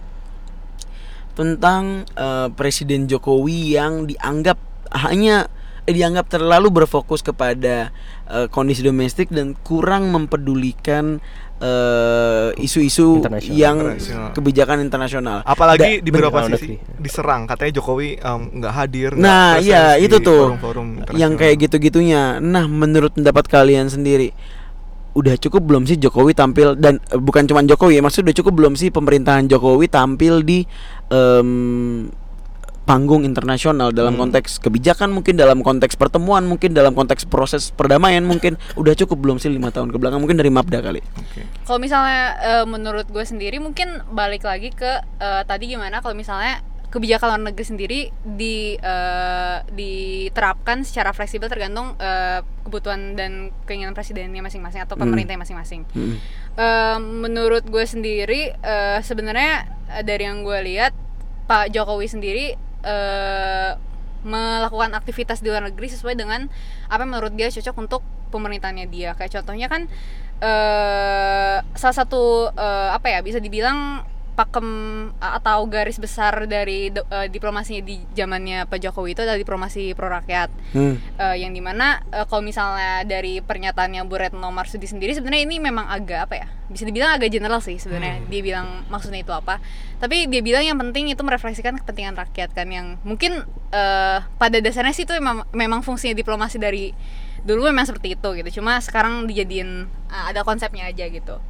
[1.40, 4.60] tentang eh, Presiden Jokowi yang dianggap
[5.08, 5.48] hanya
[5.84, 7.90] dianggap terlalu berfokus kepada
[8.28, 11.18] eh, kondisi domestik dan kurang mempedulikan
[11.58, 14.30] eh, isu-isu yang Internasional.
[14.32, 15.38] kebijakan internasional.
[15.42, 16.58] Apalagi Da- di beberapa bener.
[16.58, 19.10] sisi diserang katanya Jokowi nggak hadir.
[19.14, 22.38] nggak Nah, iya di itu tuh forum-forum yang kayak gitu-gitunya.
[22.38, 24.34] Nah, menurut pendapat kalian sendiri,
[25.12, 28.54] udah cukup belum sih Jokowi tampil dan eh, bukan cuma Jokowi ya, maksudnya udah cukup
[28.56, 30.64] belum sih pemerintahan Jokowi tampil di
[31.10, 32.08] em,
[32.82, 34.28] panggung internasional dalam Hmm.
[34.28, 39.38] konteks kebijakan mungkin dalam konteks pertemuan mungkin dalam konteks proses perdamaian mungkin udah cukup belum
[39.38, 41.46] sih lima tahun ke belakang mungkin dari Mapda kali Oke.
[41.62, 46.60] Kalau misalnya eh, menurut gue sendiri mungkin balik lagi ke eh, tadi gimana kalau misalnya
[46.92, 53.32] kebijakan luar negeri sendiri di eh, diterapkan secara fleksibel tergantung eh, kebutuhan dan
[53.64, 55.06] keinginan presidennya masing-masing atau Hmm.
[55.06, 55.82] pemerintahnya masing-masing.
[55.88, 56.16] Mm.
[56.54, 59.70] Eh, menurut gue sendiri eh, sebenarnya
[60.02, 60.92] dari yang gue lihat
[61.46, 62.46] Pak Jokowi sendiri
[62.84, 63.72] eh,
[64.22, 66.46] melakukan aktivitas di luar negeri sesuai dengan
[66.86, 69.18] apa yang menurut dia cocok untuk pemerintahannya dia.
[69.18, 69.90] Kayak contohnya kan
[70.42, 74.68] eh salah satu eh, apa ya bisa dibilang pakem
[75.20, 80.50] atau garis besar dari uh, diplomasinya di zamannya Pak Jokowi itu adalah diplomasi pro rakyat.
[80.72, 80.96] Hmm.
[81.20, 85.58] Uh, yang di mana uh, kalau misalnya dari pernyataannya Bu Retno Marsudi sendiri sebenarnya ini
[85.60, 88.24] memang agak apa ya bisa dibilang agak general sih sebenarnya.
[88.32, 89.60] Dia bilang maksudnya itu apa.
[90.00, 93.44] Tapi dia bilang yang penting itu merefleksikan kepentingan rakyat kan yang mungkin
[93.76, 96.96] uh, pada dasarnya sih itu memang, memang fungsinya diplomasi dari
[97.44, 98.64] dulu memang seperti itu gitu.
[98.64, 101.44] Cuma sekarang dijadiin uh, ada konsepnya aja gitu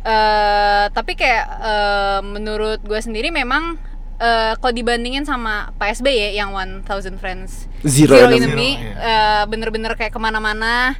[0.00, 3.76] eh tapi kayak uh, menurut gue sendiri memang
[4.16, 7.68] uh, kalau dibandingin sama Pak SBY yang 1000 Friends.
[7.84, 8.40] Zero Zero enemy.
[8.40, 10.96] Enemy Zero, eh, bener-bener kayak ke mana-mana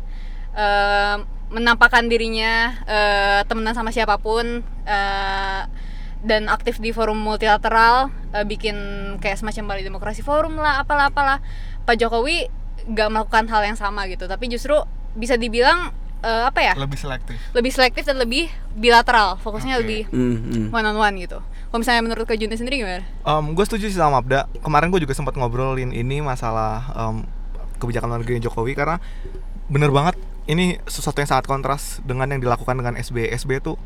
[0.56, 1.16] eh,
[1.50, 5.62] menampakkan dirinya eh, temenan sama siapa pun eh,
[6.20, 8.76] dan aktif di forum multilateral eh, bikin
[9.20, 11.38] kayak semacam Bali Demokrasi Forum lah apalah apalah.
[11.84, 12.48] Pak Jokowi
[12.88, 14.76] nggak melakukan hal yang sama gitu tapi justru
[15.12, 19.82] bisa dibilang eh, apa ya lebih selektif lebih selektif dan lebih bilateral fokusnya Oke.
[19.84, 20.66] lebih Hmm, hmm.
[20.72, 23.06] one on one gitu kalau misalnya menurut Kak Junti sendiri gimana?
[23.54, 24.50] gue setuju sih sama Abda.
[24.58, 27.22] Kemarin gue juga sempat ngobrolin ini masalah em,
[27.78, 28.98] kebijakan luar negeri Jokowi karena
[29.70, 30.18] bener banget
[30.50, 33.30] ini sesuatu yang sangat kontras dengan yang dilakukan dengan SBY.
[33.38, 33.78] SBY itu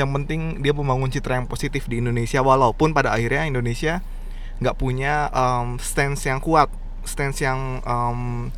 [0.00, 4.00] yang penting dia membangun citra yang positif di Indonesia walaupun pada akhirnya Indonesia
[4.64, 6.72] nggak punya em, stance yang kuat,
[7.04, 8.48] stance yang em,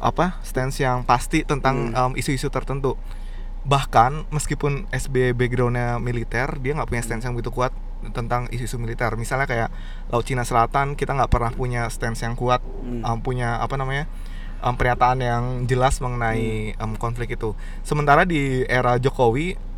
[0.00, 0.40] apa?
[0.42, 2.96] Stance yang pasti tentang em, isu-isu tertentu.
[3.64, 7.70] Bahkan meskipun SBY backgroundnya militer, dia nggak punya stance yang begitu kuat
[8.16, 9.12] tentang isu-isu militer.
[9.20, 9.68] Misalnya kayak
[10.08, 14.08] Laut Cina Selatan, kita nggak pernah punya stance yang kuat, em, punya apa namanya
[14.64, 17.52] em, pernyataan yang jelas mengenai em, konflik itu.
[17.84, 19.69] Sementara di era Jokowi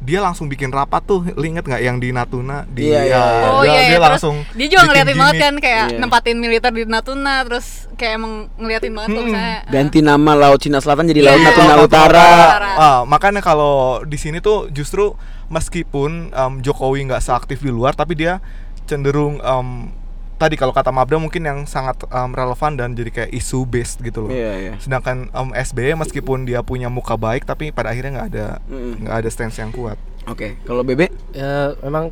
[0.00, 2.66] dia langsung bikin rapat tuh, inget nggak yang di Natuna?
[2.66, 3.48] Di, Iya, iya, ya, iya.
[3.48, 3.96] Oh dia, iya, dia iya.
[3.96, 5.98] Terus langsung dia juga ngeliatin banget kan kayak Iya.
[5.98, 9.24] nempatin militer di Natuna terus kayak emang ngeliatin banget Hmm.
[9.24, 11.28] misalnya Ganti nama Laut Cina Selatan jadi Iya.
[11.30, 12.28] Laut Natuna Laut Utara.
[12.28, 12.70] Utara.
[12.76, 15.16] Ah, makanya kalau di sini tuh justru
[15.48, 18.44] meskipun em, Jokowi nggak seaktif di luar, tapi dia
[18.84, 19.88] cenderung em,
[20.36, 24.26] tadi kalau kata Mabda mungkin yang sangat em, relevan dan jadi kayak isu based gitu
[24.26, 24.30] loh.
[24.30, 24.72] Iya, iya.
[24.82, 29.06] Sedangkan em, SBY meskipun dia punya muka baik, tapi pada akhirnya nggak ada Mm.
[29.06, 29.98] nggak ada stance yang kuat.
[30.24, 32.10] Oke, kalau Bebe Ya, memang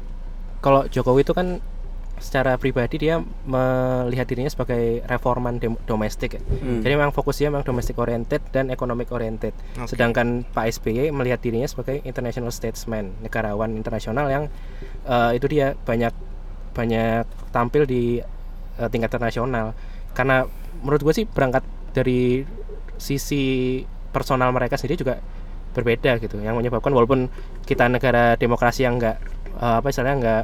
[0.61, 1.59] kalau Jokowi itu kan
[2.23, 5.59] secara pribadi dia melihat dirinya sebagai reforman
[5.91, 6.43] domestik ya.
[6.63, 6.79] Hmm.
[6.79, 9.51] Jadi memang fokusnya memang domestic oriented dan economic oriented.
[9.75, 9.91] Oke.
[9.91, 14.45] Sedangkan Pak SBY melihat dirinya sebagai international statesman, negarawan internasional yang
[15.03, 16.15] eh, itu dia banyak
[16.73, 18.19] banyak tampil di
[18.77, 19.73] eh, tingkat internasional.
[20.13, 20.45] Karena
[20.81, 22.45] menurut gue sih berangkat dari
[22.97, 23.81] sisi
[24.13, 25.17] personal mereka sendiri juga
[25.73, 27.33] berbeda gitu yang menyebabkan walaupun
[27.65, 29.17] kita negara demokrasi yang enggak
[29.57, 30.43] apa istilahnya enggak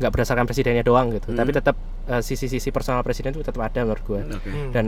[0.00, 1.38] nggak berdasarkan presidennya doang gitu Hmm.
[1.38, 1.78] tapi tetap
[2.10, 4.48] eh, sisi-sisi personal presiden itu tetap ada menurut gue Oke.
[4.50, 4.70] Hmm.
[4.74, 4.84] dan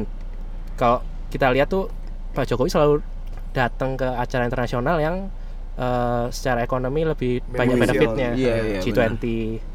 [0.74, 1.86] kalau kita lihat tuh
[2.34, 2.94] Pak Jokowi selalu
[3.54, 5.30] datang ke acara internasional yang
[5.74, 8.12] eh, secara ekonomi lebih banyak Beneficial.
[8.12, 9.24] benefitnya Iya, iya, G20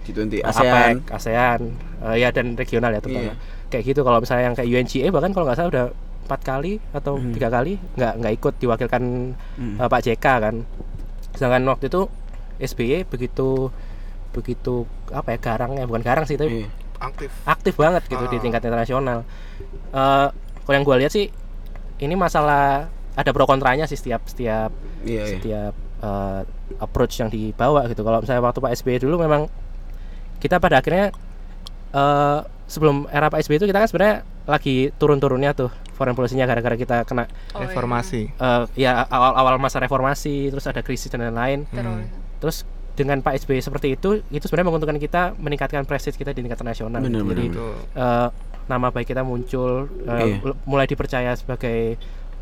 [0.03, 0.95] G20 ASEAN ASEAN.
[1.09, 1.61] ASEAN
[2.03, 3.35] eh, ya dan regional ya terutama Iya.
[3.67, 5.85] kayak gitu kalau misalnya yang kayak UNGA bahkan kalau nggak salah udah
[6.23, 7.31] empat kali atau Hmm.
[7.31, 9.03] tiga kali nggak nggak ikut diwakilkan
[9.55, 9.75] Hmm.
[9.75, 10.55] eh, Pak JK kan
[11.31, 12.01] sedangkan waktu itu
[12.59, 13.69] SBY begitu
[14.31, 16.69] begitu apa ya garang ya bukan garang sih tapi Iya.
[16.99, 17.29] Aktif.
[17.43, 18.41] aktif banget gitu di Ah.
[18.41, 19.21] tingkat internasional.
[19.91, 20.27] Eh
[20.59, 21.29] kalau yang gue lihat sih
[21.97, 24.69] ini masalah ada pro kontranya sih setiap setiap
[25.01, 25.25] Iya, iya.
[25.31, 26.41] setiap eh,
[26.77, 28.01] approach yang dibawa gitu.
[28.01, 29.47] Kalau misalnya waktu Pak SBY dulu memang
[30.37, 31.09] kita pada akhirnya
[31.89, 36.75] eh sebelum era Pak SBY itu kita kan sebenarnya lagi turun-turunnya tuh foreign policy-nya gara-gara
[36.75, 37.65] kita kena Oh, iya.
[37.65, 38.21] Reformasi.
[38.29, 41.63] eh, ya awal-awal masa reformasi terus ada krisis dan lain-lain.
[41.65, 42.07] Teroris.
[42.37, 42.57] Terus
[42.93, 46.99] dengan Pak SBY seperti itu itu sebenarnya menguntungkan kita meningkatkan prestige kita di tingkat nasional.
[46.99, 48.27] Bener, Jadi bener, eh,
[48.67, 50.43] nama baik kita muncul Iya.
[50.43, 51.95] l- mulai dipercaya sebagai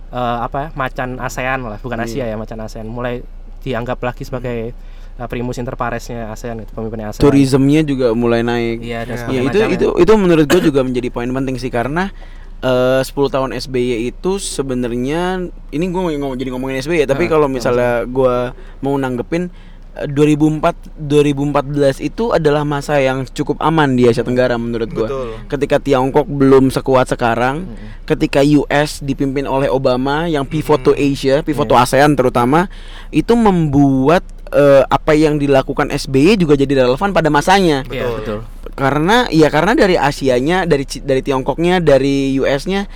[0.07, 3.21] eh, apa macan ASEAN lah bukan Asia ya macan ASEAN mulai
[3.65, 4.71] dianggap lagi sebagai
[5.15, 8.77] eh, primus inter paresnya ASEAN itu pemimpinnya ASEAN Tourismnya juga mulai naik.
[8.79, 9.11] iya dan Iya.
[9.11, 9.75] Ya sebagainya itu macamnya.
[9.75, 12.13] itu itu menurut gue juga menjadi poin penting sih karena
[12.57, 15.21] eh 10 tahun SBY itu sebenarnya
[15.69, 18.35] ini gue ngomong jadi ngomongin SBY tapi Ah, kalau misalnya gue
[18.79, 19.49] mau nanggepin
[19.95, 25.07] 2004 2014 itu adalah masa yang cukup aman di Asia Tenggara menurut gue.
[25.47, 27.63] Ketika Tiongkok belum sekuat sekarang,
[28.03, 32.67] ketika US dipimpin oleh Obama yang pivot to Asia, pivot to ASEAN terutama,
[33.15, 37.87] itu membuat eh, apa yang dilakukan SBY juga jadi relevan pada masanya.
[37.87, 38.19] Iya, Betul.
[38.19, 38.39] betul
[38.75, 42.91] karena ya karena dari Asianya dari dari Tiongkoknya dari US-nya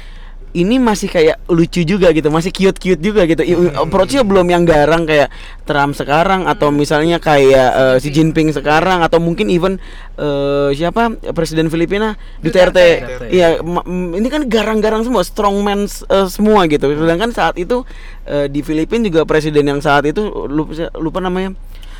[0.49, 3.45] ini masih kayak lucu juga gitu masih cute cute juga gitu.
[3.77, 5.29] Approach-nya belum yang garang kayak
[5.63, 9.77] Trump sekarang atau misalnya kayak eh, Xi Jinping sekarang atau mungkin even
[10.17, 11.13] eh, siapa?
[11.37, 13.25] Presiden Filipina Duterte, Duterte.
[13.29, 16.89] iya ma- m- ini kan garang-garang semua strongman eh, semua gitu.
[16.97, 17.85] Sedangkan saat itu
[18.25, 21.53] eh, di Filipina juga presiden yang saat itu lupa lupa namanya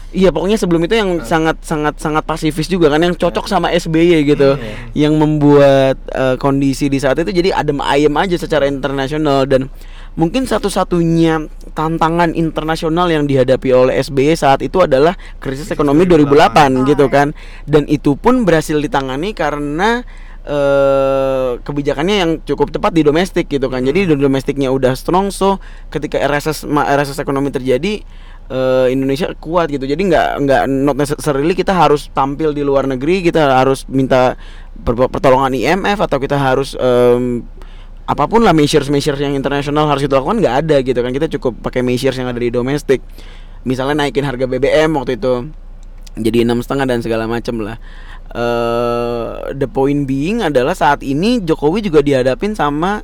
[0.09, 4.25] Iya pokoknya sebelum itu yang sangat sangat sangat pasifis juga kan yang cocok sama SBY
[4.25, 4.57] gitu.
[4.97, 9.69] Yang membuat eh, kondisi di saat itu jadi adem ayem aja secara internasional dan
[10.17, 11.45] mungkin satu-satunya
[11.77, 17.37] tantangan internasional yang dihadapi oleh SBY saat itu adalah krisis ekonomi 2008 gitu kan.
[17.69, 20.01] Dan itu pun berhasil ditangani karena
[20.49, 23.85] eh kebijakannya yang cukup tepat di domestik gitu kan.
[23.85, 25.61] Jadi di domestiknya udah strong so
[25.93, 28.01] ketika RSS RSS ekonomi terjadi
[28.49, 29.85] eh, Indonesia kuat gitu.
[29.85, 34.35] Jadi nggak nggak not necessarily kita harus tampil di luar negeri, kita harus minta
[34.81, 37.45] per- pertolongan IMF atau kita harus em,
[38.09, 41.13] apa pun lah measures measures yang internasional harus kita lakukan nggak ada gitu kan.
[41.13, 43.05] Kita cukup pakai measures yang ada di domestik.
[43.63, 45.51] Misalnya naikin harga BBM waktu itu
[46.17, 47.77] jadi enam setengah dan segala macam lah.
[48.29, 53.01] eh the point being adalah saat ini Jokowi juga dihadapin sama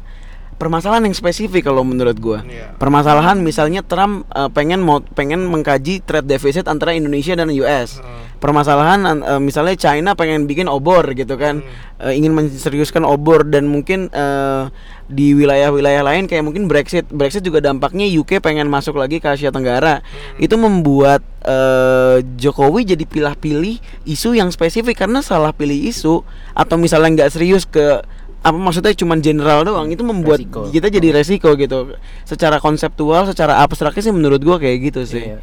[0.55, 2.39] permasalahan yang spesifik kalau menurut gua.
[2.41, 2.75] Iya.
[2.75, 7.99] Permasalahan misalnya Trump eh, pengen mau pengen mengkaji trade deficit antara Indonesia dan US.
[8.39, 11.63] Permasalahan an- eh, misalnya China pengen bikin obor gitu kan,
[11.95, 14.67] Eh, ingin menseriuskan obor dan mungkin eh,
[15.07, 17.07] di wilayah-wilayah lain kayak mungkin Brexit.
[17.07, 20.03] Brexit juga dampaknya UK pengen masuk lagi ke Asia Tenggara.
[20.35, 27.23] Itu membuat eh, Jokowi jadi pilah-pilih isu yang spesifik karena salah pilih isu atau misalnya
[27.23, 28.03] nggak serius ke
[28.45, 30.69] apa maksudnya cuman general doang itu membuat Resiko.
[30.69, 35.39] kita jadi resiko gitu secara konseptual secara abstraknya sih menurut gua kayak gitu sih Iya.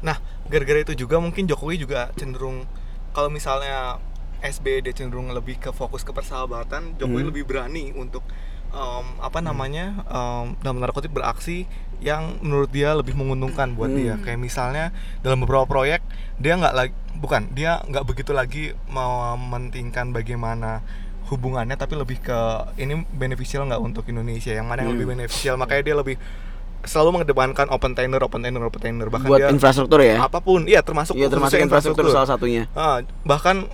[0.00, 2.64] Nah, gara-gara itu juga mungkin Jokowi juga cenderung
[3.10, 4.00] kalau misalnya
[4.38, 7.30] SBY dia cenderung lebih ke fokus ke persahabatan, Jokowi Hmm.
[7.30, 8.20] lebih berani untuk
[8.68, 11.64] em, apa namanya em, dalam tanda kutip beraksi
[11.98, 13.98] yang menurut dia lebih menguntungkan buat Hmm.
[13.98, 14.14] dia.
[14.18, 14.84] Kayak misalnya
[15.20, 16.04] dalam beberapa proyek
[16.36, 20.84] dia nggak lagi bukan dia nggak begitu lagi mementingkan bagaimana
[21.26, 22.38] hubungannya tapi lebih ke
[22.76, 24.50] ini beneficial nggak untuk Indonesia?
[24.50, 24.96] Yang mana yang Hmm.
[24.96, 25.54] lebih beneficial?
[25.56, 26.16] Makanya dia lebih
[26.82, 30.22] selalu mengedepankan open tenor open tenor open tenor bahkan buat dia infrastruktur ya?
[30.22, 30.64] Apa pun.
[30.64, 32.70] Iya termasuk iya termasuk khususnya infrastruktur salah satunya.
[32.72, 33.66] Ah, bahkan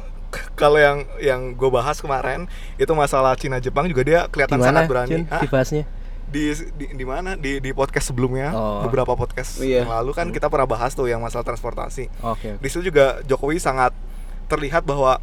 [0.54, 4.88] kalau yang yang gue bahas kemarin itu masalah Cina Jepang juga dia kelihatan Di sangat
[4.88, 5.28] berani.
[5.28, 5.84] Dibahasnya?
[6.24, 7.36] di di di mana?
[7.36, 8.80] Di di podcast sebelumnya Oh.
[8.82, 9.84] beberapa podcast Iya.
[9.84, 12.08] yang lalu kan kita pernah bahas tuh yang masalah transportasi.
[12.24, 12.56] Oke.
[12.56, 13.92] di situ juga Jokowi sangat
[14.48, 15.20] terlihat bahwa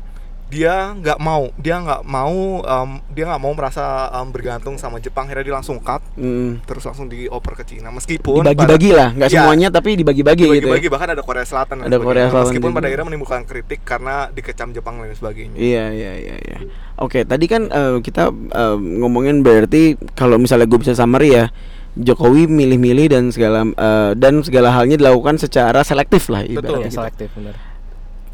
[0.50, 5.26] dia nggak mau dia nggak mau em, dia nggak mau merasa em, bergantung sama Jepang
[5.26, 6.58] akhirnya dia langsung cut Hmm.
[6.64, 9.38] terus langsung dioper ke Cina meskipun dibagi-bagi lah nggak Iya.
[9.40, 10.62] semuanya tapi dibagi-bagi gitu ya.
[10.66, 12.28] bagi-bagi bahkan ada Korea Selatan Ada Korea.
[12.28, 12.76] Selatan meskipun juga.
[12.76, 16.58] pada akhirnya menimbulkan kritik karena dikecam Jepang dan sebagainya Iya iya iya iya.
[16.98, 21.48] Oke, tadi kan eh, kita eh, ngomongin berarti kalau misalnya gue bisa summary ya,
[21.92, 26.58] Jokowi milih-milih dan segala eh, dan segala halnya dilakukan secara selektif lah Betul.
[26.58, 26.98] ibaratnya Iya, gitu.
[26.98, 27.56] selektif benar.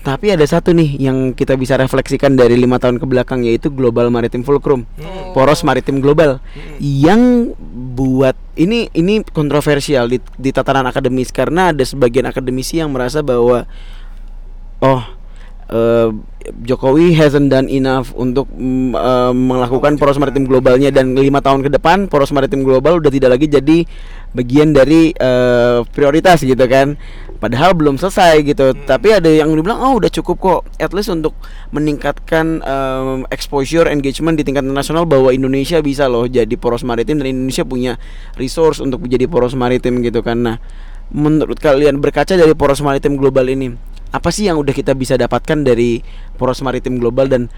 [0.06, 4.14] Tapi ada satu nih yang kita bisa refleksikan dari lima tahun ke belakang yaitu Global
[4.14, 5.34] Maritime Fulcrum, Hmm.
[5.34, 6.38] poros maritim global,
[6.78, 7.52] yang
[7.98, 11.34] buat ini ini kontroversial di, di tataran akademis.
[11.34, 13.66] Karena ada sebagian akademisi yang merasa bahwa
[14.86, 15.02] oh
[15.70, 16.10] eh,
[16.46, 20.94] Jokowi hasn't done enough untuk eh, melakukan poros maritim globalnya.
[20.94, 23.78] Dan lima tahun ke depan poros maritim global udah tidak lagi jadi
[24.36, 26.98] bagian dari eh, prioritas gitu kan.
[27.42, 28.74] Padahal belum selesai gitu.
[28.86, 30.62] Tapi ada yang dibilang oh udah cukup kok.
[30.78, 31.36] At least untuk
[31.74, 37.36] meningkatkan em, exposure engagement di tingkat internasional bahwa Indonesia bisa loh jadi poros maritim dan
[37.36, 37.94] Indonesia punya
[38.40, 40.42] resource untuk menjadi poros maritim gitu kan.
[40.42, 40.58] Nah
[41.12, 45.66] menurut kalian berkaca dari poros maritim global ini apa sih yang udah kita bisa dapatkan
[45.66, 46.02] dari
[46.36, 47.50] poros maritim global dan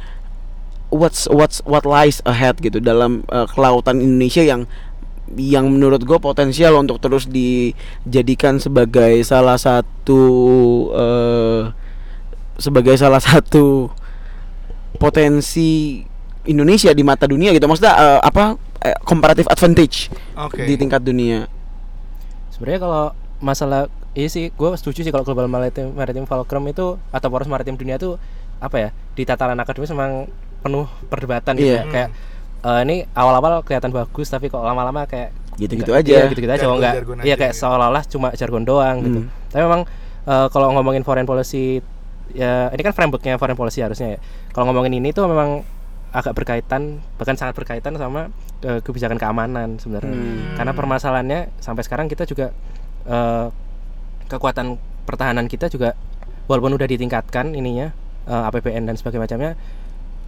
[0.93, 4.65] what's what's what lies ahead gitu dalam uh, kelautan Indonesia yang
[5.35, 10.23] yang menurut gue potensial untuk terus dijadikan sebagai salah satu
[10.95, 11.61] eh,
[12.55, 13.91] sebagai salah satu
[14.95, 15.99] potensi
[16.47, 18.55] Indonesia di mata dunia gitu maksudnya eh, apa
[18.87, 20.07] eh, comparative advantage
[20.39, 20.63] Oke.
[20.63, 21.51] di tingkat dunia
[22.55, 23.05] Sebenarnya kalau
[23.37, 23.85] masalah
[24.17, 27.95] ini sih gue setuju sih kalau global maritim maritim fulcrum itu atau poros maritim dunia
[27.95, 28.17] itu
[28.57, 30.25] apa ya di tataran akademis memang
[30.59, 31.79] penuh perdebatan gitu Iya.
[31.79, 31.83] ya.
[31.87, 32.09] kayak
[32.59, 36.05] eh, ini awal-awal kelihatan bagus tapi kok lama-lama kayak Gitu-gitu aja.
[36.05, 36.93] iya, gitu-gitu aja kok enggak
[37.23, 37.61] iya kayak gitu.
[37.61, 39.29] seolah-olah cuma jargon doang gitu Hmm.
[39.47, 39.81] tapi memang
[40.23, 41.81] eh, kalau ngomongin foreign policy
[42.31, 45.61] ya ini kan frameworknya foreign policy harusnya ya kalau ngomongin ini tuh memang
[46.09, 48.29] agak berkaitan bahkan sangat berkaitan sama
[48.61, 50.53] eh, kebijakan keamanan sebenarnya Hmm.
[50.55, 52.49] karena permasalahannya sampai sekarang kita juga
[53.05, 53.47] eh,
[54.27, 55.95] kekuatan pertahanan kita juga
[56.45, 57.91] walaupun udah ditingkatkan ininya
[58.23, 59.51] eh, APBN dan sebagainya macamnya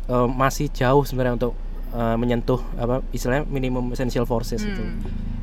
[0.07, 1.53] eh, masih jauh sebenarnya untuk
[1.91, 4.83] eh, menyentuh apa istilahnya minimum essential forces itu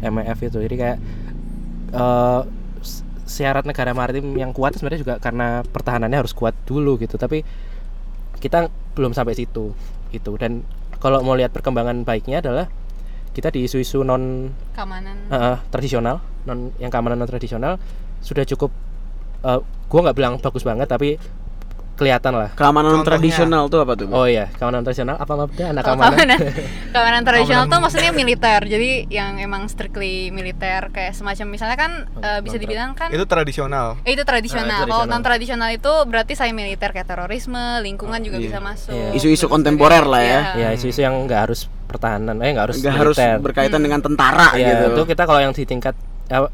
[0.03, 0.59] MEF itu.
[0.59, 0.99] Jadi kayak
[2.81, 7.17] s- syarat negara maritim yang kuat sebenarnya juga karena pertahanannya harus kuat dulu gitu.
[7.17, 7.43] Tapi
[8.37, 9.73] kita belum sampai situ
[10.11, 10.61] itu dan
[10.97, 12.69] kalau mau lihat perkembangan baiknya adalah
[13.33, 15.17] kita di isu-isu non keamanan.
[15.29, 17.77] Eh, tradisional non yang keamanan non tradisional
[18.21, 18.71] sudah cukup
[19.43, 21.17] eh, gua nggak bilang bagus banget tapi
[21.97, 23.09] kelihatan lah Keamanan Contohnya.
[23.17, 24.05] tradisional tuh apa tuh?
[24.13, 26.39] oh iya keamanan tradisional apa maksudnya anak Kalau keamanan keamanan,
[26.93, 28.61] keamanan tradisional tuh maksudnya militer.
[28.61, 33.97] Jadi yang emang strictly militer kayak semacam misalnya kan eh, bisa dibilang kan Itu tradisional.
[34.05, 34.85] eh, itu tradisional.
[34.85, 38.45] Ah, Kalau non tradisional itu berarti saya militer kayak terorisme, lingkungan juga iya.
[38.45, 38.93] bisa masuk.
[38.93, 39.09] Iya.
[39.17, 40.41] Isu-isu kontemporer lah ya.
[40.55, 43.87] ya isu-isu yang nggak harus pertahanan eh nggak harus Nggak harus berkaitan Hmm.
[43.89, 44.85] dengan tentara ya gitu.
[44.93, 45.97] itu kita kalau yang di tingkat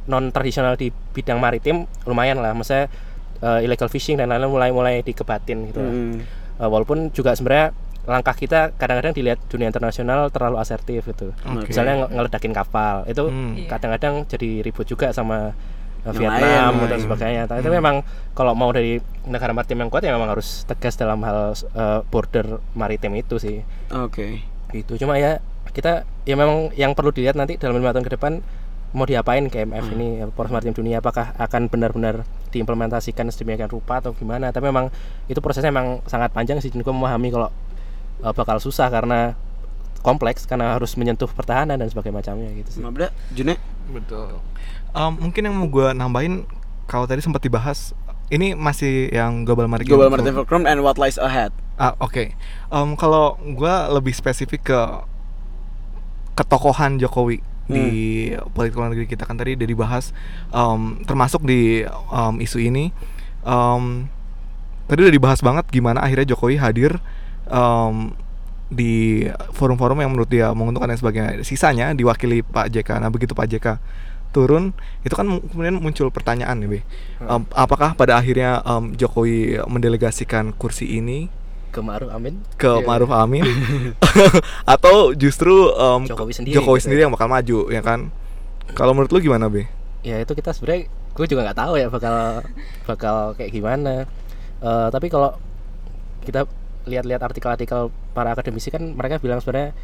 [0.05, 2.93] non tradisional di bidang maritim lumayan lah maksudnya
[3.39, 5.91] eh, illegal fishing dan lain-lain mulai mulai dikebatin gitu lah.
[5.91, 6.17] Hmm.
[6.55, 11.71] Eh, walaupun juga sebenarnya langkah kita kadang-kadang dilihat dunia internasional terlalu asertif gitu Oke.
[11.71, 13.55] misalnya nge- ngeledakin kapal itu Hmm.
[13.57, 13.69] Iya.
[13.69, 15.55] kadang-kadang jadi ribut juga sama
[16.03, 17.79] eh, Yang Vietnam lain, dan sebagainya tapi itu Hmm.
[17.79, 17.97] memang
[18.33, 22.47] kalau mau dari negara maritim yang kuat ya memang harus tegas dalam hal eh, border
[22.73, 24.43] maritim itu sih Oke.
[24.69, 25.39] gitu cuma ya
[25.71, 25.93] kita
[26.23, 28.43] ya memang yang perlu dilihat nanti dalam lima tahun ke depan
[28.93, 29.95] mau diapain KMF Hmm.
[29.97, 34.93] ini Poros Maritim Dunia apakah akan benar-benar diimplementasikan sedemikian rupa atau gimana tapi memang
[35.27, 37.49] itu prosesnya memang sangat panjang sih gue memahami kalau
[38.21, 39.33] uh, bakal susah karena
[40.05, 43.57] kompleks karena harus menyentuh pertahanan dan sebagainya macamnya gitu sih Mabda, June.
[43.89, 44.43] Betul.
[44.93, 46.45] Um, mungkin yang mau gue nambahin
[46.85, 47.97] kalau tadi sempat dibahas
[48.29, 50.09] ini masih yang global maritime Global.
[50.13, 51.53] Maritime Forum and what lies ahead.
[51.77, 52.33] Ah, oke.
[52.73, 54.81] Em, kalau gua lebih spesifik ke
[56.33, 57.89] ketokohan Jokowi di
[58.53, 60.13] politik luar negeri kita kan tadi udah dibahas
[60.49, 62.93] em, termasuk di em, isu ini.
[63.43, 64.07] Em,
[64.87, 67.01] tadi udah dibahas banget gimana akhirnya Jokowi hadir
[67.49, 68.13] em,
[68.73, 71.31] di forum-forum yang menurut dia menguntungkan dan sebagainya.
[71.45, 73.01] Sisanya diwakili Pak JK.
[73.01, 73.67] Nah begitu Pak JK
[74.33, 74.73] turun
[75.05, 76.81] itu kan mu- kemudian muncul pertanyaan nih Be.
[77.21, 81.29] Em, apakah pada akhirnya em, Jokowi mendelegasikan kursi ini
[81.73, 82.85] ke Ma'ruf Amin ke Iya.
[82.85, 83.43] Maruf Amin
[84.69, 87.05] atau justru em, Jokowi sendiri Jokowi gitu sendiri ya.
[87.09, 88.13] yang bakal maju ya kan
[88.73, 89.65] kalau menurut lu gimana be
[90.01, 92.45] ya itu kita sebenarnya gue juga nggak tahu ya bakal
[92.85, 94.05] bakal kayak gimana
[94.59, 95.35] Eh, tapi kalau
[96.23, 96.47] kita
[96.85, 99.75] lihat-lihat artikel-artikel para akademisi kan mereka bilang sebenarnya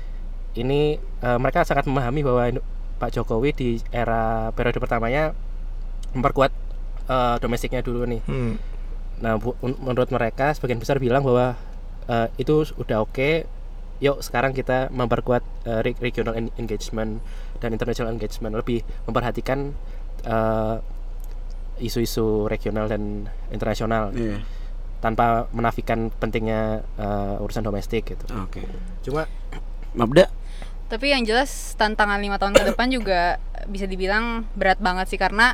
[0.54, 2.62] ini eh, mereka sangat memahami bahwa
[2.96, 5.34] Pak Jokowi di era periode pertamanya
[6.12, 6.54] memperkuat
[7.04, 8.22] eh, domestiknya dulu nih.
[8.22, 8.54] Hmm.
[9.18, 11.58] Nah, bu- menurut mereka sebagian besar bilang bahwa
[12.08, 13.44] eh, itu udah oke.
[13.98, 15.42] Yuk sekarang kita memperkuat
[15.82, 17.18] re- regional en- engagement
[17.58, 19.74] dan international engagement lebih memperhatikan
[20.22, 20.76] eh,
[21.78, 24.42] isu-isu regional dan internasional Iya.
[24.98, 28.26] tanpa menafikan pentingnya eh, urusan domestik gitu.
[28.36, 28.62] Oke.
[29.02, 29.26] Cuma
[29.94, 30.26] Mabda.
[30.88, 33.36] Tapi yang jelas tantangan lima tahun ke depan juga
[33.66, 35.52] bisa dibilang berat banget sih karena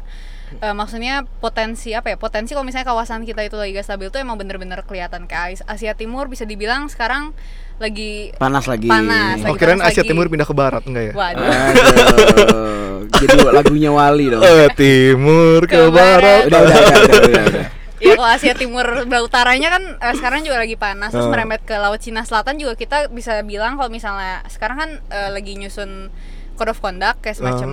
[0.57, 4.16] eh, maksudnya potensi apa ya potensi kalau misalnya kawasan kita itu lagi gak stabil itu
[4.16, 7.32] emang bener-bener kelihatan kayak As- Asia Timur bisa dibilang sekarang
[7.74, 8.86] lagi Panas lagi.
[8.86, 10.11] Panas, oh lagi kirain panas Asia lagi.
[10.11, 12.96] Timur pindah ke barat enggak ya waduh Aduh.
[13.14, 14.40] Jadi lagunya Wali dong.
[14.40, 16.48] Eh, timur ke, Ke barat, barat.
[16.48, 17.66] Udah, udah, udah, udah, udah, udah.
[17.96, 21.32] ya kalau Asia Timur belah utaranya kan eh, sekarang juga lagi panas terus Oh.
[21.32, 25.57] merembet ke laut Cina Selatan juga kita bisa bilang kalau misalnya sekarang kan eh, lagi
[25.57, 26.12] nyusun
[26.55, 27.70] code of conduct kayak semacam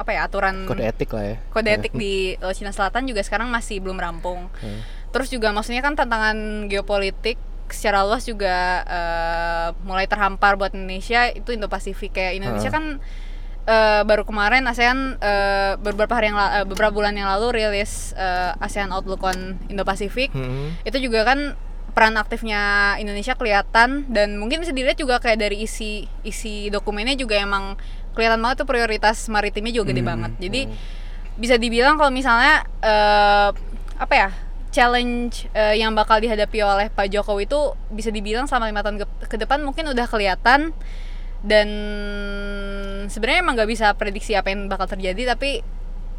[0.00, 1.36] apa ya aturan kode etik lah ya.
[1.52, 4.48] kode etik di Laut Cina Selatan juga sekarang masih belum rampung.
[4.58, 4.80] Hmm.
[5.12, 7.36] Terus juga maksudnya kan tantangan geopolitik
[7.68, 12.76] secara luas juga eh, mulai terhampar buat Indonesia itu Indo-Pasifik kayak Indonesia Hmm.
[12.78, 12.84] kan
[13.66, 18.56] eh, baru kemarin ASEAN eh, beberapa hari yang eh, beberapa bulan yang lalu rilis eh,
[18.58, 20.34] ASEAN Outlook on Indo-Pasifik.
[20.34, 20.74] Hmm.
[20.82, 21.54] Itu juga kan
[21.90, 27.34] peran aktifnya Indonesia kelihatan dan mungkin bisa dilihat juga kayak dari isi isi dokumennya juga
[27.34, 27.74] emang
[28.12, 30.10] kelihatan banget tuh prioritas maritimnya juga gede Hmm.
[30.10, 30.32] banget.
[30.38, 30.60] Jadi
[31.34, 33.48] bisa dibilang kalau misalnya eh,
[33.96, 34.30] apa ya
[34.70, 39.06] challenge eh, yang bakal dihadapi oleh Pak Jokowi itu bisa dibilang selama lima tahun ke,
[39.26, 40.70] ke depan mungkin udah kelihatan
[41.40, 41.68] dan
[43.06, 45.64] sebenarnya emang nggak bisa prediksi apa yang bakal terjadi tapi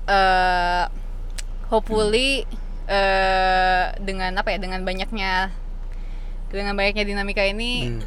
[0.03, 0.85] eh
[1.69, 2.43] hopefully
[2.85, 5.53] eh dengan apa ya dengan banyaknya
[6.49, 8.01] dengan banyaknya dinamika ini Hmm.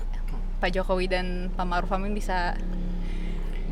[0.59, 2.57] Pak Jokowi dan Pak Maruf Amin bisa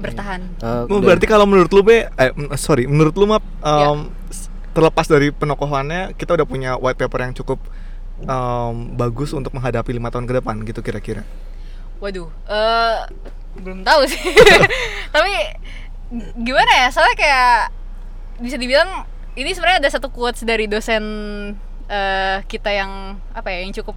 [0.02, 0.40] bertahan.
[0.56, 3.88] Eh, Oh, berarti kalau menurut lu be eh, sorry menurut lu map Ya.
[3.88, 3.98] em,
[4.28, 7.62] s- terlepas dari penokohannya kita udah punya white paper yang cukup
[8.18, 11.22] em, bagus untuk menghadapi lima tahun ke depan gitu kira-kira
[11.98, 12.98] Waduh, eh
[13.54, 14.18] belum tahu sih.
[15.14, 15.32] Tapi
[16.36, 16.88] gimana ya?
[16.88, 17.54] Soalnya kayak
[18.38, 21.04] bisa dibilang ini sebenarnya ada satu quotes dari dosen
[21.84, 22.90] eh kita yang
[23.30, 23.94] apa ya, yang cukup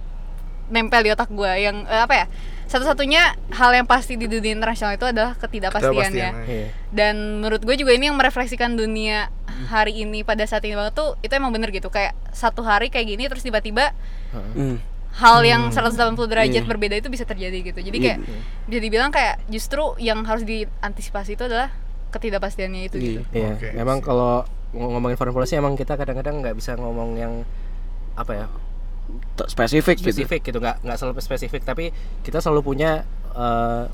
[0.66, 2.26] nempel di otak gue yang eh, apa ya?
[2.66, 6.30] Satu-satunya hal yang pasti di dunia internasional itu adalah ketidakpastian ya.
[6.34, 6.66] Ketidakpastian, Iya.
[6.88, 9.30] Dan menurut gue juga ini yang merefleksikan dunia
[9.66, 13.06] hari ini pada saat ini banget tuh itu emang bener gitu kayak satu hari kayak
[13.08, 13.94] gini terus tiba-tiba
[14.28, 14.82] Hmm.
[15.14, 15.96] hal yang 180
[16.26, 16.68] derajat Iya.
[16.68, 17.80] berbeda itu bisa terjadi gitu.
[17.80, 18.04] Jadi Iya.
[18.04, 18.18] kayak
[18.66, 21.72] bisa dibilang kayak justru yang harus diantisipasi itu adalah
[22.08, 23.20] ketidakpastiannya itu gitu.
[23.26, 23.32] Iya.
[23.32, 24.04] Iya, Oke, memang sip.
[24.04, 27.32] kalau ng- ngomongin foreign policy emang kita kadang-kadang nggak bisa ngomong yang
[28.12, 28.46] apa ya
[29.34, 30.10] T- spesifik, gitu.
[30.10, 33.84] spesifik gitu nggak nggak selalu spesifik tapi kita selalu punya eh,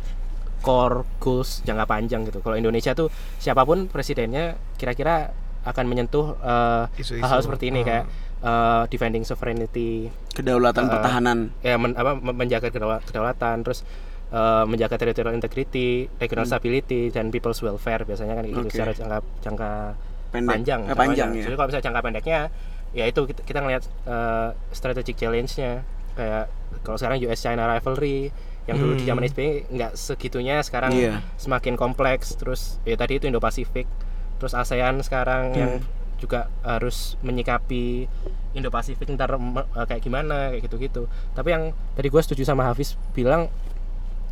[0.58, 6.84] core goals jangka panjang gitu kalau Indonesia tuh siapa pun presidennya kira-kira akan menyentuh eh,
[7.18, 7.84] hal-hal seperti ini Ah.
[7.84, 8.04] kayak
[8.40, 11.38] eh, defending sovereignty Kedaulatan Eh, pertahanan.
[11.60, 13.82] ya men- apa, men- menjaga kedaula- kedaulatan terus
[14.28, 18.64] eh, menjaga territorial integrity, regional stability dan people's welfare biasanya kan gitu Hmm.
[18.64, 18.72] Oke.
[18.72, 19.70] secara jangka jangka
[20.30, 20.48] Pendek.
[20.48, 20.80] panjang.
[20.80, 21.42] Eh, jangka panjang, ya.
[21.42, 22.38] Jadi kalau misalnya jangka pendeknya
[22.92, 25.80] ya itu kita, kita ngelihat eh, strategic challenge-nya
[26.12, 26.46] kayak
[26.80, 28.28] kalau sekarang US China rivalry
[28.62, 29.10] yang dulu di Hmm.
[29.10, 31.18] zaman SBY nggak segitunya sekarang Iya.
[31.34, 33.88] semakin kompleks terus ya tadi itu Indo-Pasifik
[34.36, 35.58] terus ASEAN sekarang Hmm.
[35.58, 35.72] yang
[36.16, 38.06] juga harus menyikapi
[38.52, 42.94] Indo-Pasifik ntar me- eh, kayak gimana kayak gitu-gitu tapi yang tadi gue setuju sama Hafiz
[43.10, 43.50] bilang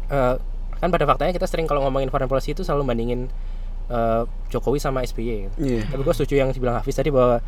[0.08, 0.34] eh,
[0.76, 3.26] kan pada faktanya kita sering kalau ngomongin foreign policy itu selalu bandingin
[3.88, 5.56] eh, Jokowi sama SBY gitu.
[5.58, 5.82] Iya.
[5.88, 7.42] tapi gue setuju yang dibilang Hafiz tadi bahwa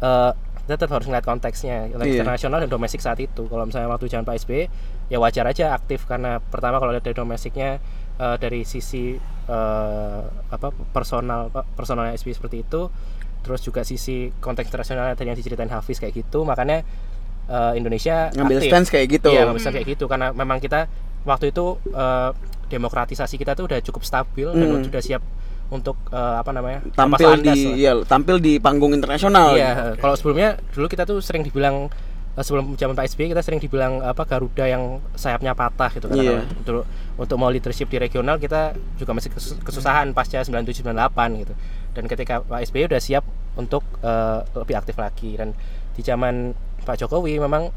[0.00, 0.32] eh,
[0.64, 2.18] kita tetap harus ngeliat konteksnya Iya.
[2.18, 4.62] internasional dan domestik saat itu kalau misalnya waktu zaman Pak SBY
[5.06, 7.78] ya wajar aja aktif karena pertama kalau lihat dari domestiknya
[8.14, 9.12] eh, dari sisi
[9.44, 12.88] eh, apa personal personalnya SBY seperti itu
[13.40, 16.80] terus juga sisi konteks internasional tadi yang diceritain Hafiz kayak gitu makanya
[17.44, 18.70] eh, Indonesia Ngambil aktif.
[18.70, 19.28] stance kayak gitu.
[19.28, 20.88] Iya, ngambil stance kayak gitu karena memang kita
[21.22, 22.30] waktu itu eh,
[22.66, 24.80] demokratisasi kita tuh udah cukup stabil dan Hmm.
[24.82, 25.20] sudah siap
[25.74, 29.58] untuk eh, apa namanya tampil di ya tampil di panggung internasional.
[29.58, 31.90] Iya, kalau sebelumnya dulu kita tuh sering dibilang
[32.38, 36.14] eh, sebelum zaman Pak SBY kita sering dibilang apa Garuda yang sayapnya patah gitu kan.
[36.14, 36.46] Iya.
[36.62, 36.86] Untuk
[37.18, 41.54] untuk mau leadership di regional kita juga masih kesus- kesusahan pasca 97 98 gitu.
[41.94, 43.26] Dan ketika Pak SBY udah siap
[43.58, 45.50] untuk eh, lebih aktif lagi dan
[45.94, 46.54] di zaman
[46.86, 47.70] Pak Jokowi memang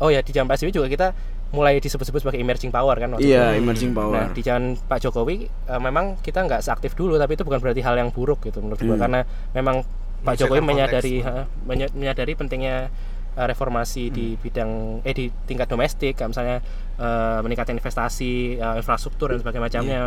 [0.00, 1.08] oh ya di zaman Pak SBY juga kita
[1.52, 3.60] mulai disebut-sebut sebagai emerging power kan waktu Iya, itu.
[3.60, 4.22] emerging Nah, power.
[4.32, 7.94] di zaman Pak Jokowi eh, memang kita nggak seaktif dulu, tapi itu bukan berarti hal
[7.94, 9.02] yang buruk gitu menurut gua Hmm.
[9.02, 9.20] karena
[9.52, 9.84] memang
[10.22, 11.20] Pak Jokowi menyadari
[11.62, 12.88] menye- menyadari pentingnya
[13.32, 16.56] eh, reformasi di bidang eh di tingkat domestik, kayak misalnya
[16.94, 20.00] eh, meningkatkan investasi, eh, infrastruktur dan sebagainya macamnya.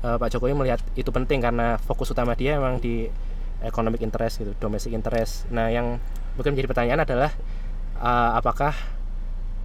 [0.00, 3.04] Eh, Pak Jokowi melihat itu penting karena fokus utama dia memang di
[3.60, 5.44] economic interest gitu, domestic interest.
[5.48, 6.00] Nah, yang
[6.32, 7.30] mungkin menjadi pertanyaan adalah
[7.96, 8.72] eh, apakah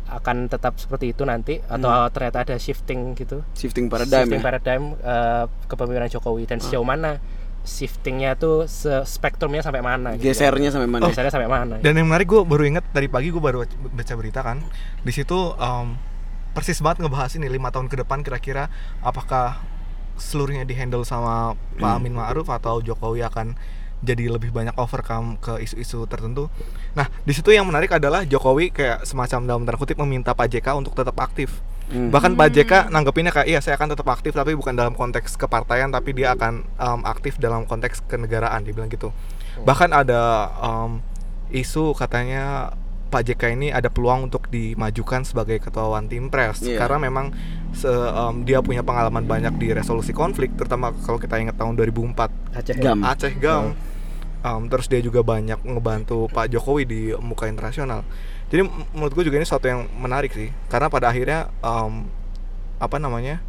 [0.08, 4.46] akan tetap seperti itu nanti atau ternyata ada shifting gitu Shifting paradigm shifting ya.
[4.46, 7.18] paradigm eh, kepemimpinan Jokowi dan sejauh mana
[7.62, 10.38] shiftingnya tuh se spektrumnya sampai mana gitu ya.
[10.38, 11.10] Gesernya sampai mana?
[11.10, 14.40] gesernya sampai mana Dan yang menarik gue baru inget tadi pagi gue baru baca berita
[14.40, 14.62] kan
[15.02, 15.98] di situ em,
[16.52, 18.70] persis banget ngebahas ini lima tahun ke depan kira-kira
[19.02, 19.58] apakah
[20.16, 21.98] seluruhnya dihandle sama Pak Hmm.
[22.00, 23.58] Amin Ma'ruf atau Jokowi akan
[24.06, 26.48] jadi lebih banyak overcome ke isu-isu tertentu.
[26.94, 30.68] Nah di situ yang menarik adalah Jokowi kayak semacam dalam tanda kutip meminta Pak JK
[30.76, 31.60] untuk tetap aktif.
[31.86, 32.10] Hmm.
[32.10, 35.90] Bahkan Pak JK nanggepinnya kayak iya saya akan tetap aktif tapi bukan dalam konteks kepartaian
[35.90, 39.10] tapi dia akan em, aktif dalam konteks kenegaraan dia bilang gitu.
[39.62, 40.22] Bahkan ada
[40.56, 41.02] em,
[41.52, 42.74] isu katanya
[43.06, 46.82] Pak JK ini ada peluang untuk dimajukan sebagai ketua One Team Press Iya.
[46.82, 47.30] karena memang
[47.72, 52.34] se- em, dia punya pengalaman banyak di resolusi konflik terutama kalau kita ingat tahun 2004
[52.52, 52.98] Aceh Gam.
[53.00, 53.78] Aceh Gam.
[54.46, 58.06] Um, terus dia juga banyak ngebantu Pak Jokowi di muka internasional.
[58.54, 58.62] Jadi
[58.94, 62.06] menurut gue juga ini suatu yang menarik sih, karena pada akhirnya um,
[62.78, 63.42] apa namanya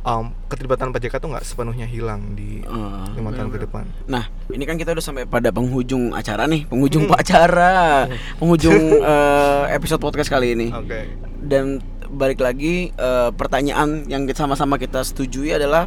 [0.00, 3.84] um, keterlibatan Pak JK tuh nggak sepenuhnya hilang di Ah, lima tahun ke depan.
[4.06, 8.08] Nah, ini kan kita udah sampai pada penghujung acara nih, penghujung acara,
[8.40, 10.72] penghujung eh, episode podcast kali ini.
[10.72, 11.04] Oke.
[11.36, 15.84] Dan balik lagi eh, pertanyaan yang kita- sama-sama kita setujui adalah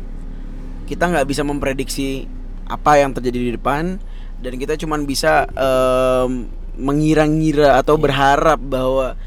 [0.86, 2.30] kita nggak bisa memprediksi
[2.68, 3.98] apa yang terjadi di depan
[4.42, 9.18] dan kita cuman bisa em, mengira-ngira atau berharap bahwa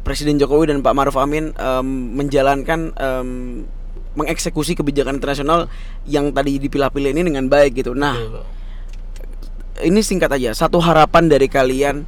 [0.00, 3.28] Presiden Jokowi dan Pak Maruf Amin em, menjalankan em,
[4.14, 5.70] mengeksekusi kebijakan internasional
[6.06, 7.94] yang tadi dipilah-pilih ini dengan baik gitu.
[7.94, 8.18] Nah,
[9.86, 10.50] ini singkat aja.
[10.50, 12.02] Satu harapan dari kalian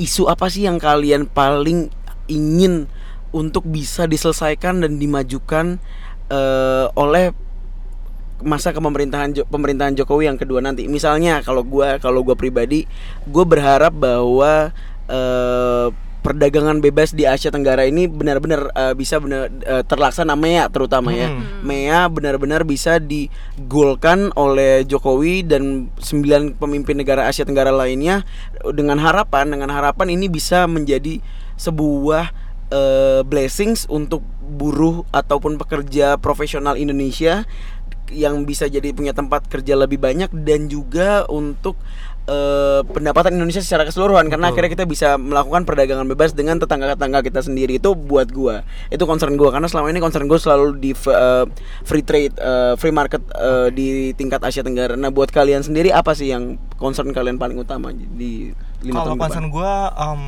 [0.00, 1.92] isu apa sih yang kalian paling
[2.30, 2.88] ingin
[3.34, 5.76] untuk bisa diselesaikan dan dimajukan
[6.32, 7.36] eh, oleh
[8.42, 10.86] masa kepemerintahan pemerintahan Jokowi yang kedua nanti.
[10.86, 12.86] Misalnya kalau gua kalau gua pribadi
[13.26, 14.70] gue berharap bahwa
[15.10, 21.14] eh, perdagangan bebas di Asia Tenggara ini benar-benar eh, bisa benar eh, terlaksana MEA terutama
[21.14, 21.30] ya.
[21.30, 21.64] Hmm.
[21.64, 28.26] MEA benar-benar bisa digolkan oleh Jokowi dan sembilan pemimpin negara Asia Tenggara lainnya
[28.74, 31.22] dengan harapan dengan harapan ini bisa menjadi
[31.58, 32.30] sebuah
[32.70, 37.44] eh, blessings untuk buruh ataupun pekerja profesional Indonesia
[38.12, 41.76] yang bisa jadi punya tempat kerja lebih banyak dan juga untuk
[42.28, 44.28] eh, pendapatan Indonesia secara keseluruhan.
[44.28, 48.62] Karena akhirnya kita bisa melakukan perdagangan bebas dengan tetangga-tetangga kita sendiri itu buat gua.
[48.92, 49.50] Itu concern gua.
[49.50, 51.44] Karena selama ini concern gua selalu di eh,
[51.88, 54.94] free trade eh, free market eh, di tingkat Asia Tenggara.
[54.94, 58.52] Nah buat kalian sendiri apa sih yang concern kalian paling utama di
[58.84, 60.22] lima Kalau tahun depan concern gue, um,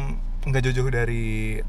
[0.51, 1.61] nggak jauh-jauh dari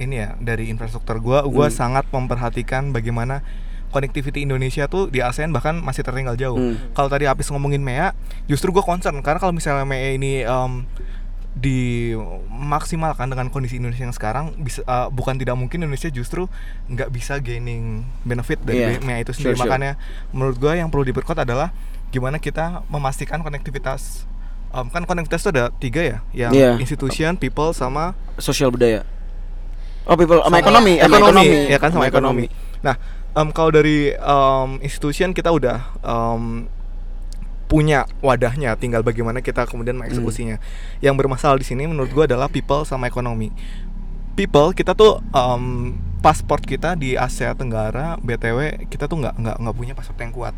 [0.00, 1.44] ini ya dari infrastruktur gua.
[1.44, 1.76] Gua Hmm.
[1.76, 3.42] sangat memperhatikan bagaimana
[3.90, 6.56] connectivity Indonesia tuh di ASEAN bahkan masih tertinggal jauh.
[6.56, 6.78] Hmm.
[6.94, 8.14] Kalau tadi Apis ngomongin MEA,
[8.46, 10.86] justru gua concern karena kalau misalnya MEA ini em,
[11.50, 16.46] dimaksimalkan dengan kondisi Indonesia yang sekarang bisa eh, bukan tidak mungkin Indonesia justru
[16.86, 19.56] nggak bisa gaining benefit dari Iya, MEA itu sure, sendiri.
[19.58, 19.66] sure.
[19.66, 19.92] Makanya
[20.30, 21.74] menurut gua yang perlu diperkuat adalah
[22.10, 24.26] gimana kita memastikan konektivitas
[24.70, 26.70] em, kan konektivitas itu ada tiga ya, yang Iya.
[26.78, 29.02] institution, people, sama Sosial budaya.
[30.08, 31.70] Oh, people sama Sama ekonomi, sama ekonomi, ekonomi.
[31.70, 32.44] ya kan sama ekonomi.
[32.80, 32.96] Nah,
[33.36, 36.66] em, kalau dari em, institution kita udah em,
[37.70, 40.58] punya wadahnya, tinggal bagaimana kita kemudian mengeksekusinya.
[40.98, 43.54] Yang bermasalah di sini menurut gua adalah people sama ekonomi.
[44.34, 49.76] People kita tuh em, pasport kita di Asia Tenggara, btw kita tuh nggak nggak nggak
[49.76, 50.54] punya pasport yang kuat.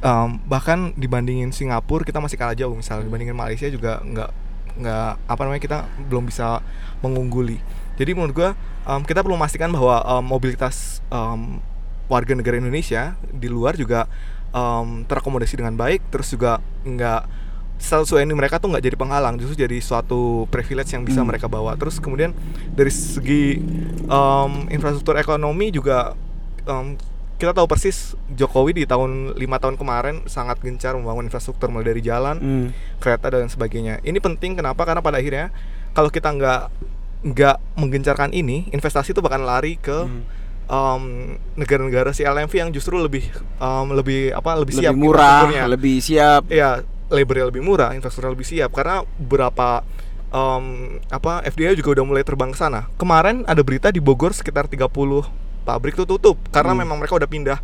[0.00, 4.30] Em, bahkan dibandingin Singapura kita masih kalah jauh misalnya dibandingin Malaysia juga nggak
[4.80, 5.78] nggak apa namanya kita
[6.08, 6.64] belum bisa
[7.04, 7.60] mengungguli
[8.00, 8.50] jadi menurut gua
[8.88, 11.60] em, kita perlu memastikan bahwa em, mobilitas em,
[12.10, 14.10] warga negara Indonesia di luar juga
[14.50, 17.22] em, terakomodasi dengan baik terus juga nggak
[17.80, 21.30] status WNI mereka tuh nggak jadi penghalang justru jadi suatu privilege yang bisa Hmm.
[21.30, 22.34] mereka bawa terus kemudian
[22.70, 23.62] dari segi
[24.04, 26.12] em, infrastruktur ekonomi juga
[26.66, 26.98] em,
[27.38, 32.02] kita tahu persis Jokowi di tahun lima tahun kemarin sangat gencar membangun infrastruktur mulai dari
[32.02, 32.68] jalan Hmm.
[33.00, 34.02] kereta dan sebagainya.
[34.02, 34.84] Ini penting kenapa?
[34.84, 35.48] Karena pada akhirnya
[35.96, 36.62] kalau kita nggak
[37.20, 40.20] nggak menggencarkan ini, investasi itu bakal lari ke Hmm.
[40.70, 41.02] Em,
[41.54, 43.26] negara-negara si LMV yang justru lebih
[43.58, 46.46] em, lebih apa lebih, siap Lebih murah, lebih siap.
[46.46, 49.82] ya labornya lebih murah, infrastruktur lebih siap karena beberapa
[50.30, 50.64] em,
[51.06, 52.86] apa FDA juga udah mulai terbang ke sana.
[52.94, 55.26] Kemarin ada berita di Bogor sekitar 30
[55.60, 56.80] pabrik tuh tutup karena Hmm.
[56.80, 57.58] memang mereka udah pindah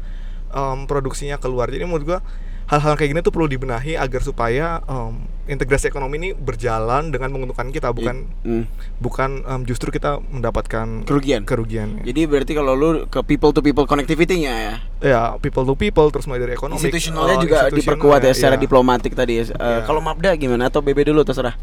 [0.49, 1.71] em, produksinya keluar.
[1.71, 2.21] Jadi menurut gua
[2.67, 7.71] hal-hal kayak gini tuh perlu dibenahi agar supaya em, integrasi ekonomi ini berjalan dengan menguntungkan
[7.71, 8.67] kita bukan Hmm.
[8.99, 11.47] bukan em, justru kita mendapatkan Kerugian.
[11.47, 12.03] kerugian.
[12.03, 14.75] Jadi berarti kalau lu ke people to people connectivity-nya ya.
[14.99, 18.63] ya people to people terus mulai dari ekonomi Institusionalnya eh, juga diperkuat ya secara iya.
[18.63, 19.33] diplomatik tadi.
[19.37, 19.45] ya.
[19.47, 19.79] Eh, Iya.
[19.85, 21.55] Kalau Mabda gimana atau BB dulu terserah.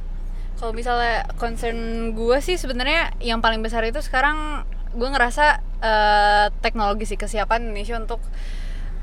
[0.56, 1.76] Kalau misalnya concern
[2.16, 4.64] gue sih sebenarnya yang paling besar itu sekarang
[4.95, 8.24] gue ngerasa eh, teknologi sih kesiapan Indonesia untuk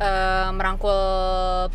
[0.00, 0.96] eh, merangkul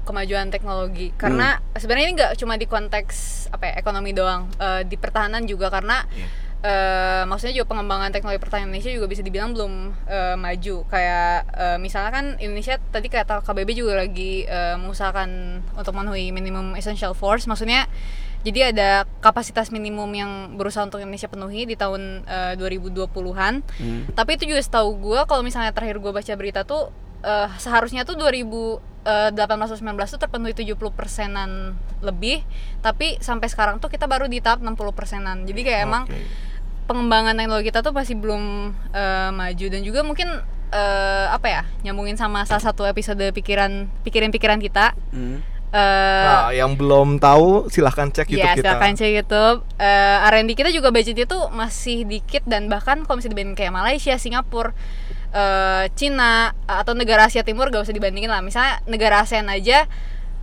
[0.02, 1.14] kemajuan teknologi.
[1.16, 5.70] Karena sebenarnya ini nggak cuma di konteks apa ya ekonomi doang eh, di pertahanan juga.
[5.70, 6.02] Karena
[6.60, 9.74] eh, maksudnya juga pengembangan teknologi pertahanan Indonesia juga bisa dibilang belum
[10.06, 10.76] eh, maju.
[10.90, 15.30] Kayak eh, misalnya kan Indonesia tadi kata KBB juga lagi eh, mengusahakan
[15.78, 17.46] untuk memenuhi minimum essential force.
[17.46, 17.86] Maksudnya
[18.46, 18.90] jadi ada
[19.26, 24.06] kapasitas minimum yang berusaha untuk Indonesia penuhi di tahun eh, 2020-an Hmm.
[24.14, 26.94] tapi itu juga setahu gue kalau misalnya terakhir gue baca berita tuh
[27.26, 32.46] eh, seharusnya tuh 2018 19 tuh terpenuhi 70 persenan lebih
[32.80, 36.22] tapi sampai sekarang tuh kita baru di tahap 60 persenan jadi kayak emang Oke.
[36.86, 38.44] pengembangan teknologi kita tuh masih belum
[38.92, 40.30] eh, maju dan juga mungkin
[40.68, 45.42] eh, apa ya nyambungin sama salah satu episode pikiran pikiran-pikiran kita Hmm.
[45.72, 48.70] eh, Nah, yang belum tahu silahkan cek YouTube Ya kita.
[48.70, 49.60] silakan cek YouTube.
[49.76, 54.16] Eh, R&D kita juga budgetnya tuh masih dikit dan bahkan kalau misalnya dibandingin kayak Malaysia,
[54.16, 54.72] Singapura,
[55.36, 58.40] eh, Cina atau negara Asia Timur gak usah dibandingin lah.
[58.40, 59.86] Misalnya negara ASEAN aja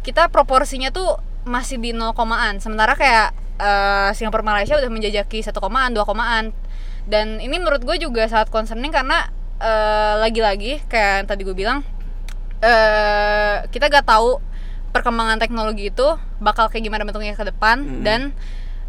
[0.05, 1.17] kita proporsinya tuh
[1.49, 2.61] masih di 0 komaan.
[2.61, 6.53] Sementara kayak eh, Singapura, Malaysia udah menjajaki 1 komaan, 2 komaan.
[7.09, 11.81] Dan ini menurut gue juga sangat concerning karena eh, lagi-lagi kayak yang tadi gue bilang
[12.63, 14.39] eh kita gak tahu
[14.95, 16.07] perkembangan teknologi itu
[16.39, 18.03] bakal kayak gimana bentuknya ke depan Mm.
[18.07, 18.21] dan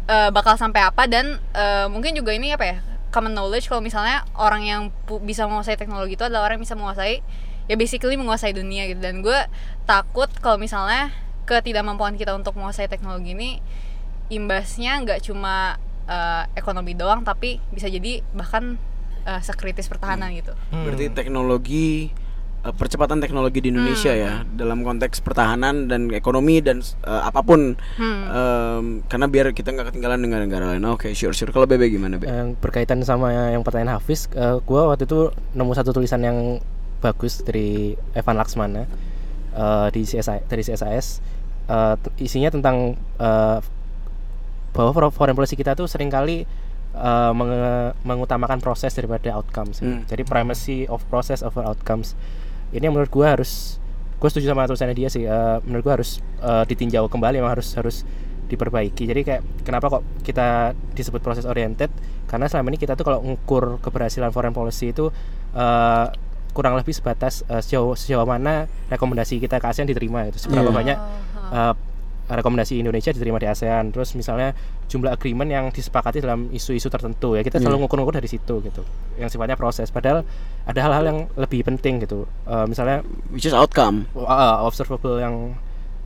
[0.06, 2.76] eh, bakal sampai apa dan eh, mungkin juga ini apa ya
[3.14, 6.74] common knowledge kalau misalnya orang yang pu- bisa menguasai teknologi itu adalah orang yang bisa
[6.74, 7.22] menguasai
[7.70, 8.98] ya basically menguasai dunia gitu.
[8.98, 9.38] Dan gue
[9.86, 11.14] takut kalau misalnya
[11.46, 13.62] ketidakmampuan kita untuk menguasai teknologi ini
[14.34, 15.78] imbasnya nggak cuma
[16.10, 18.74] eh, ekonomi doang tapi bisa jadi bahkan
[19.22, 20.50] eh, sekritis pertahanan gitu.
[20.74, 20.82] Hmm.
[20.82, 22.10] Berarti teknologi
[22.64, 24.18] eh, percepatan teknologi di Indonesia Hmm.
[24.18, 28.22] ya dalam konteks pertahanan dan ekonomi dan eh, apa pun Hmm.
[28.26, 30.84] em, karena biar kita nggak ketinggalan dengan negara lain.
[30.86, 31.50] Oke, sure sure.
[31.50, 32.24] Kalau BB gimana, Be?
[32.24, 36.58] yang berkaitan sama yang pertanyaan Hafiz, eh, gua waktu itu nemu satu tulisan yang
[36.98, 38.88] bagus dari Evan Laksmana
[39.52, 41.20] eh, di CSI, dari CSIS.
[41.64, 43.58] Eh, t- isinya tentang eh,
[44.72, 46.42] bahwa for- foreign policy kita tuh sering kali
[46.92, 49.78] eh, menge- mengutamakan proses daripada outcomes.
[49.78, 50.02] Hmm.
[50.04, 52.14] Jadi primacy of process over outcomes.
[52.74, 53.78] Ini yang menurut gua harus
[54.14, 55.24] gue setuju sama tulisannya dia sih.
[55.24, 58.02] eh, menurut gua harus eh, ditinjau kembali, emang harus harus
[58.44, 59.06] diperbaiki.
[59.06, 61.88] Jadi kayak kenapa kok kita disebut proses oriented?
[62.26, 65.08] Karena selama ini kita tuh kalau ngukur keberhasilan foreign policy itu
[65.54, 66.06] eh,
[66.52, 70.74] kurang lebih sebatas eh, sejauh sejauh mana rekomendasi kita ke ASEAN diterima itu seberapa Iya.
[70.74, 70.98] banyak
[71.50, 71.74] eh,
[72.24, 77.42] rekomendasi Indonesia diterima di ASEAN terus misalnya jumlah agreement yang disepakati dalam isu-isu tertentu ya
[77.42, 77.66] kita Iya.
[77.66, 78.82] selalu ngukur-ngukur dari situ gitu
[79.16, 80.22] yang sifatnya proses padahal
[80.64, 85.56] ada hal-hal yang lebih penting gitu Eh, misalnya which is outcome uh, observable yang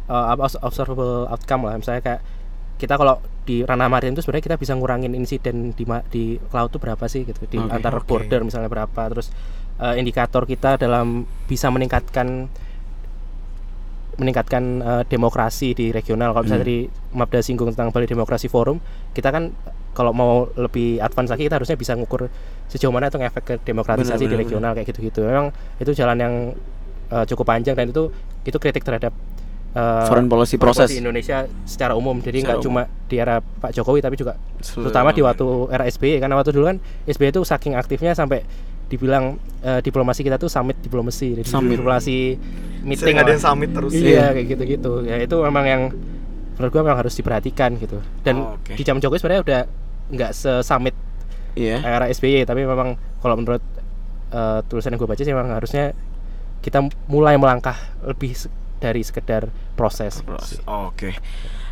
[0.07, 2.21] uh, observable outcome lah misalnya kayak
[2.79, 6.79] kita kalau di ranah maritim itu sebenarnya kita bisa ngurangin insiden di di laut itu
[6.79, 7.75] berapa sih gitu di Oke.
[7.75, 8.07] antar Oke.
[8.07, 9.35] border misalnya berapa terus
[9.77, 12.47] uh, indikator kita dalam bisa meningkatkan
[14.19, 16.35] meningkatkan uh, demokrasi di regional.
[16.35, 16.71] Kalau misalnya Hmm.
[16.71, 16.79] tadi
[17.15, 18.83] Mabda singgung tentang Bali Demokrasi Forum
[19.15, 19.55] kita kan
[19.95, 22.31] kalau mau lebih advance lagi kita harusnya bisa ngukur
[22.71, 25.21] sejauh mana itu ngefek ke demokratisasi Benar, di benar, regional kayak gitu-gitu.
[25.27, 26.35] Memang itu jalan yang
[27.11, 28.11] uh, cukup panjang dan itu
[28.47, 29.11] itu kritik terhadap
[29.75, 30.91] uh, Foreign policy proses.
[30.95, 32.19] Indonesia secara umum.
[32.19, 36.23] Jadi nggak cuma di era Pak Jokowi tapi juga Seluruh terutama di waktu era SBY
[36.23, 38.43] karena waktu dulu kan SBY itu saking aktifnya sampai
[38.89, 39.25] dibilang
[39.61, 41.77] eh, diplomasi kita tuh summit diplomasi jadi Summit.
[41.77, 42.41] diplomasi
[42.81, 45.83] meeting ada yang summit terus iya kayak gitu-gitu ya itu memang yang
[46.55, 48.73] menurut gua memang harus diperhatikan gitu dan Oh, oke.
[48.73, 49.61] di zaman Jokowi sebenarnya udah
[50.09, 50.97] nggak se-summit
[51.53, 51.83] Iya.
[51.83, 53.61] era SBY tapi memang kalau menurut
[54.29, 55.93] eh, tulisan yang gue baca sih memang harusnya
[56.59, 60.63] kita mulai melangkah lebih se- dari sekedar proses Proses.
[60.65, 61.13] Oke.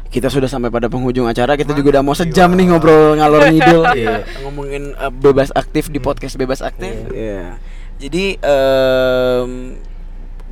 [0.07, 1.54] Kita sudah sampai pada penghujung acara.
[1.54, 3.82] Kita juga udah mau sejam nih ngobrol ngalor ngidul.
[3.92, 4.16] Iya.
[4.40, 6.92] Ngomongin uh, bebas aktif di podcast bebas aktif.
[7.11, 7.59] Iya.
[7.96, 9.50] Jadi em,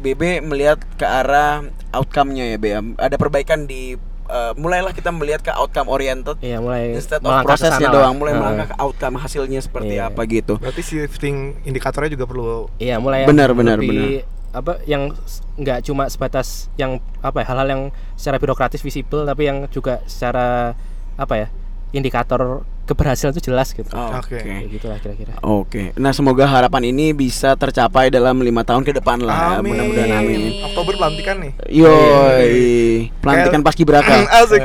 [0.01, 2.97] BB melihat ke arah outcome-nya ya, BM.
[2.97, 3.97] Ada perbaikan di
[4.29, 8.41] uh, mulailah kita melihat ke outcome oriented Iya mulai instead of prosesnya doang, mulai Heeh.
[8.41, 10.09] melangkah ke outcome hasilnya seperti Iya.
[10.13, 10.57] apa gitu.
[10.57, 14.25] berarti shifting indikatornya juga perlu Iya mulai Benar, benar, lebih,
[14.55, 15.11] apa yang
[15.59, 17.83] nggak cuma sebatas yang apa ya hal-hal yang
[18.15, 20.79] secara birokratis visible tapi yang juga secara
[21.19, 21.47] apa ya
[21.91, 23.89] indikator keberhasilan itu jelas gitu.
[23.89, 24.37] Oke.
[24.45, 25.41] Kayak gitulah kira-kira.
[25.41, 25.97] Oke.
[25.97, 29.57] Nah, semoga harapan ini bisa tercapai dalam lima tahun ke depan lah.
[29.57, 29.73] Amin.
[29.73, 30.41] Mudah-mudahan amin.
[30.69, 34.15] Oktober pelantikan nih Yoi, pelantikan Kayak- paskibraka.
[34.45, 34.63] asik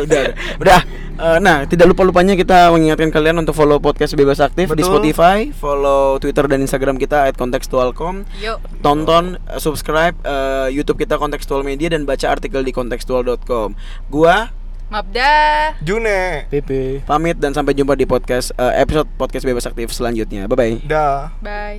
[0.00, 0.22] udah,
[0.64, 0.80] udah.
[1.16, 5.00] Eh, nah, tidak lupa lupanya kita mengingatkan kalian untuk follow podcast Bebas Aktif di Betul.
[5.00, 8.60] Spotify, follow Twitter dan Instagram kita @kontekstualcom, Yuk.
[8.84, 13.72] tonton, eh, subscribe eh, YouTube kita Kontekstual Media dan baca artikel di kontekstual.com.
[14.12, 14.52] Gua
[14.86, 15.74] Mabda.
[15.82, 17.02] June PP.
[17.10, 20.46] pamit dan sampai jumpa di podcast eh, episode podcast Bebas Aktif selanjutnya.
[20.46, 20.74] Bye bye.
[20.86, 21.74] dah Bye.